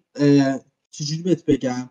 [0.91, 1.91] چجوری بهت بگم؟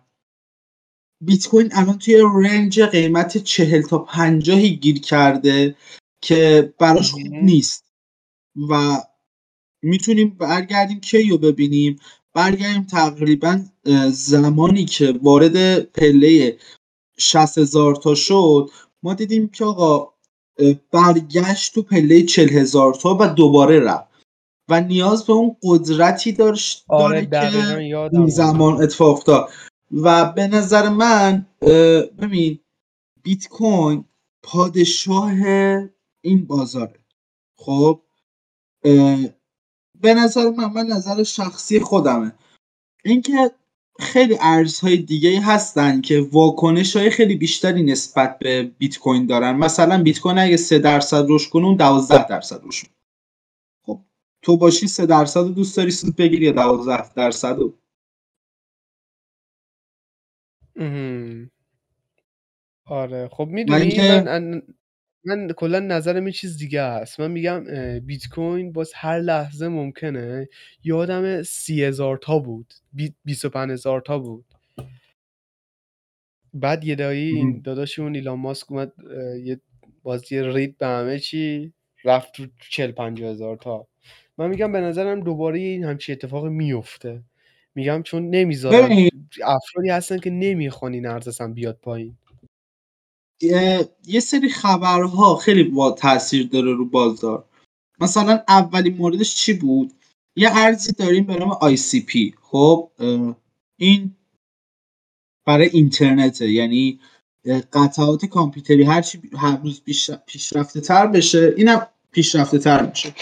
[1.21, 5.75] بیت کوین الان توی رنج قیمت چهل تا پنجاهی گیر کرده
[6.21, 7.85] که براش خوب نیست.
[8.69, 8.97] و
[9.83, 11.99] می‌تونیم برگردیم کی رو ببینیم؟
[12.33, 13.59] برگردیم تقریبا
[14.11, 16.57] زمانی که وارد پله
[17.17, 18.69] 60 هزار تا شد.
[19.03, 20.13] ما دیدیم که آقا
[20.91, 24.09] برگشت تو پله 40 هزار تا و دوباره رفت.
[24.69, 29.49] و نیاز به اون قدرتی داشت آره داره که این زمان اتفاق افتاد.
[29.91, 31.45] و به نظر من
[32.21, 32.59] ببین
[33.23, 34.05] بیت کوین
[34.43, 35.33] پادشاه
[36.21, 36.99] این بازاره.
[37.57, 38.01] خب؟
[40.01, 42.33] به نظر من من نظر شخصی خودمه.
[43.05, 43.51] اینکه
[43.99, 49.55] خیلی ارزهای دیگه هستن که واکنش های خیلی بیشتری نسبت به بیت کوین دارن.
[49.55, 52.87] مثلا بیت کوین اگه 3 درصد رشد کنه اون 12 درصد رشد
[53.85, 54.01] خب
[54.41, 57.59] تو باشی 3 درصد دوست داری سود بگیری یا 12 درصد
[62.85, 63.27] آره.
[63.27, 64.61] خب می‌دونی من
[65.25, 69.67] من کلا نظرم یه چیز دیگه است من میگم اه، بیت کوین باز هر لحظه
[69.67, 70.49] ممکنه
[70.83, 74.45] یادم سی هزار تا بود بی- بیست و پنج هزار تا بود.
[76.53, 79.59] بعد یه دایی این داداشمون ایلان ماسک اومد اه، یه
[80.03, 81.73] بازی رید به همه چی
[82.05, 83.87] رفت تو چل هزار تا.
[84.37, 87.23] من میگم به نظرم دوباره این همچی اتفاق میفته
[87.79, 89.09] میگم چون نمی‌ذارن.
[89.43, 92.17] افرادی هستن که نمی‌خوان این ارز اصلا بیاد پایین.
[93.41, 97.45] یه- سری خبرها خیلی با تاثیر داره رو بازار.
[97.99, 99.93] مثلا اولین موردش چی بود؟
[100.35, 102.91] یه ارزی داریم به نام ICP خب
[103.77, 104.15] این
[105.47, 106.51] برای اینترنته.
[106.51, 106.99] یعنی
[107.73, 109.81] قطعات کامپیوتری هرچی هر روز
[110.25, 113.13] پیشرفته تر بشه اینم پیشرفته تر میشه.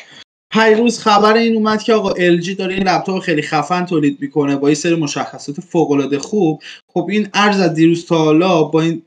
[0.52, 4.70] پیروز خبر این اومد که آقا LG داره این لپتاپ خیلی خفن تولید می‌کنه با
[4.70, 6.62] یه سری مشخصات فوق العاده خوب.
[6.88, 9.02] خب این ارز از دیروز تا حالا با این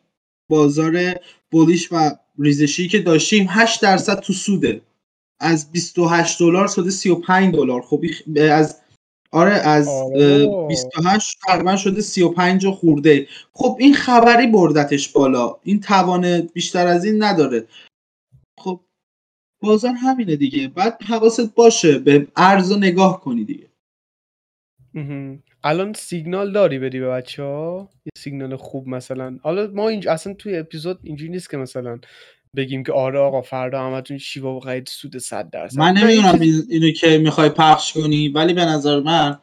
[0.50, 1.14] بازار
[1.50, 4.80] بولیش و ریزشی که داشتیم 8 درصد تو سوده.
[5.40, 7.82] از 28 دلار شده 35 دلار.
[7.82, 8.80] خب این از
[9.32, 10.66] آره از آره اه، بابا.
[10.66, 13.28] 28 تقریبا شده 35 و خورده.
[13.52, 15.56] خب این خبری بردتش بالا.
[15.62, 17.66] این توان بیشتر از این نداره.
[18.58, 18.80] خب
[19.60, 20.68] بازار همینه دیگه.
[20.68, 23.70] بعد حواست باشه به ارز نگاه کنی دیگه.
[25.64, 29.38] الان سیگنال داری بدی به بچه ها یه سیگنال خوب مثلا.
[29.42, 31.98] حالا ما اینج اصلا توی اپیزود اینجوری نیست که مثلا
[32.56, 35.78] بگیم که آره آقا فردا همتون شیبا بخرید سود 100 درصد.
[35.78, 39.38] من نمی‌دونم اینو که می‌خوای پخش کنی ولی به نظر من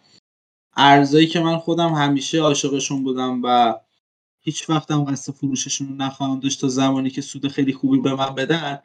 [0.78, 3.76] ارزایی که من خودم همیشه عاشقشون بودم و
[4.40, 8.36] هیچ وقتم قصد فروششون رو نخواهم داشت تا زمانی که سود خیلی خوبی به من
[8.36, 8.80] بدن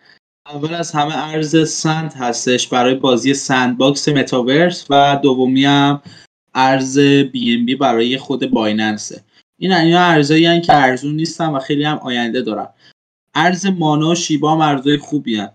[0.46, 6.02] اول از همه ارز سند هستش برای بازی سند باکس متاورس و دومی هم
[6.54, 9.24] ارز بی ام بی برای خود بایننسه
[9.58, 12.68] این اینا ارزایی که ارزون نیستن و خیلی هم آینده دارن.
[13.34, 15.50] ارز مانا و شیبا هم ارزای خوبی هن.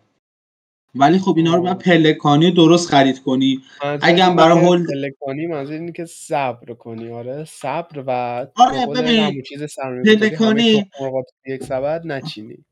[0.96, 1.78] ولی خب اینا رو باید.
[1.78, 3.62] پلکانی درست خرید کنی.
[3.84, 7.10] منظور اگه برای که هولد پلکانی منظور اینه که صبر کنی.
[7.10, 8.12] آره صبر و
[8.56, 9.64] آره ببین چیز
[10.06, 10.86] پلکانی
[11.46, 12.66] یک سبد نچینی.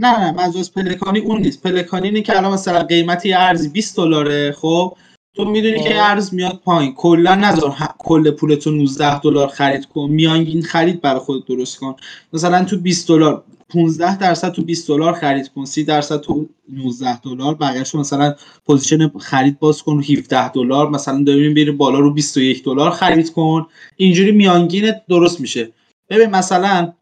[0.00, 1.62] نه نه منظور از پلکانی اون نیست.
[1.62, 4.96] پلکانی اینه که الان مثلا قیمت یه ارزی 20 دلاره خب؟
[5.34, 5.96] تو می‌دونی که خب.
[6.00, 6.94] ارز میاد پایین.
[6.94, 10.10] کلا نذار ه- کل پولتو 19 دلار خرید کن.
[10.10, 11.96] میانگین خرید برای خودت درست کن.
[12.32, 15.64] مثلا تو 20 دلار 15 درصد تو 20 دلار خرید کن.
[15.64, 17.54] 30 درصد تو 19 دلار.
[17.54, 18.34] بقیه‌شو مثلا
[18.66, 20.90] position خرید باز کن رو 17 دلار.
[20.90, 23.66] مثلا داریم بری بالا رو 21 دلار خرید کن.
[23.96, 25.72] اینجوری میانگین درست میشه.
[26.10, 26.92] ببین مثلا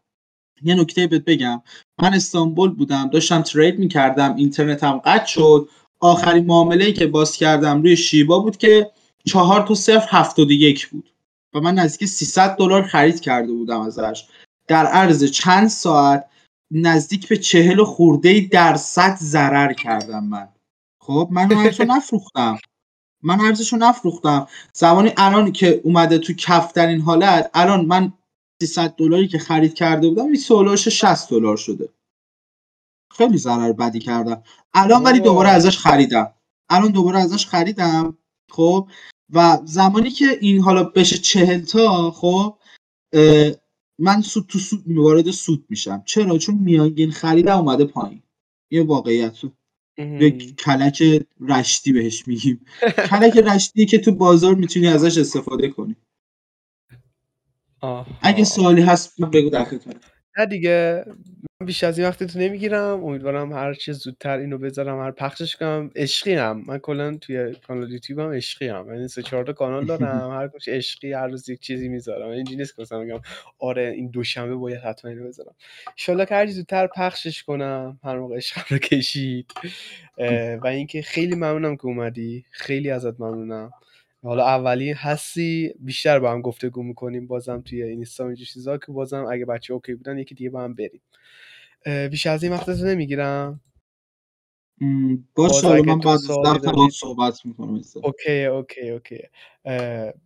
[0.65, 1.61] یه نکته بهت بگم.
[2.01, 5.69] من استانبول بودم داشتم trade می‌کردم اینترنتم قطع شد.
[5.99, 8.91] آخرین معامله ای که باز کردم روی شیبا بود که
[9.25, 11.09] چهار تا صفر هفتاد یک بود.
[11.53, 14.25] و من نزدیک 300 دلار خرید کرده بودم ازش.
[14.67, 16.25] در عرض چند ساعت
[16.71, 20.47] نزدیک به چهل و خورده درصد ضرر کردم من.
[21.01, 22.57] خب من اون ارزش رو نفروختم.
[23.23, 24.47] من ارزش رو نفروختم.
[24.73, 28.13] زمانی الان که اومده تو کفترین حالت الان من
[28.65, 31.89] 300 دلاری که خرید کرده بودم این سولوش 60 دلار شده.
[33.11, 34.43] خیلی ضرر بدی کردم.
[34.73, 36.33] الان ولی دوباره ازش خریدم.
[36.69, 38.17] الان دوباره ازش خریدم
[38.51, 38.89] خب؟
[39.33, 42.57] و زمانی که این حالا بشه چهل تا خب؟
[43.99, 46.03] من سود تو سود وارد سود میشم.
[46.05, 48.21] چرا؟ چون میانگین خریدم اومده پایین.
[48.71, 49.37] یه واقعیت
[49.97, 50.29] مهم.
[50.39, 51.03] کلک
[51.39, 52.65] رشتی بهش میگیم.
[53.09, 55.95] کلک رشتی که تو بازار می‌تونی ازش استفاده کنی.
[58.21, 59.95] اگه آها سوالی هست بگو در خدمت.
[60.37, 61.05] نه دیگه
[61.61, 63.03] من بیش از این وقتتون نمی‌گیرم.
[63.03, 65.91] امیدوارم هر چه زودتر اینو بذارم هر پخشش کنم.
[65.95, 69.85] عشقی هم من کلا توی کانال یوتیوب هم عشقی هم یعنی سه چهار تا کانال
[69.85, 70.31] دارم.
[70.39, 72.29] هر کدومش عشقی هر روز یک چیزی می‌ذارم.
[72.29, 73.19] اینجوری نیست که مثلا بگم
[73.59, 75.55] آره این دوشنبه باید حتما اینو بذارم.
[75.87, 77.99] انشالله که هر چه زودتر پخشش کنم.
[78.03, 79.51] هر موقع عشقم رو کشید.
[80.17, 82.45] اه، و اینکه خیلی ممنونم که اومدی.
[82.51, 83.71] خیلی ازت ممنونم.
[84.25, 88.91] حالا اولی هستی بیشتر با هم گفتگو می‌کنیم بازم توی اینستا و اینجور چیزا که
[88.91, 91.01] بازم اگه بچه okay بودن یکی دیگه با هم بریم.
[92.09, 93.61] بیش از این وقتتو نمی‌گیرم؟
[95.35, 96.21] باشه من بعد از
[96.91, 99.21] صحبت می‌کنم okay okay okay.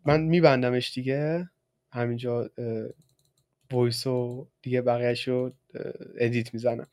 [0.05, 1.49] من میبندمش دیگه.
[1.91, 2.49] همینجا
[3.71, 5.51] وایس و دیگه بقیهشو
[6.17, 6.87] edit می‌زنم.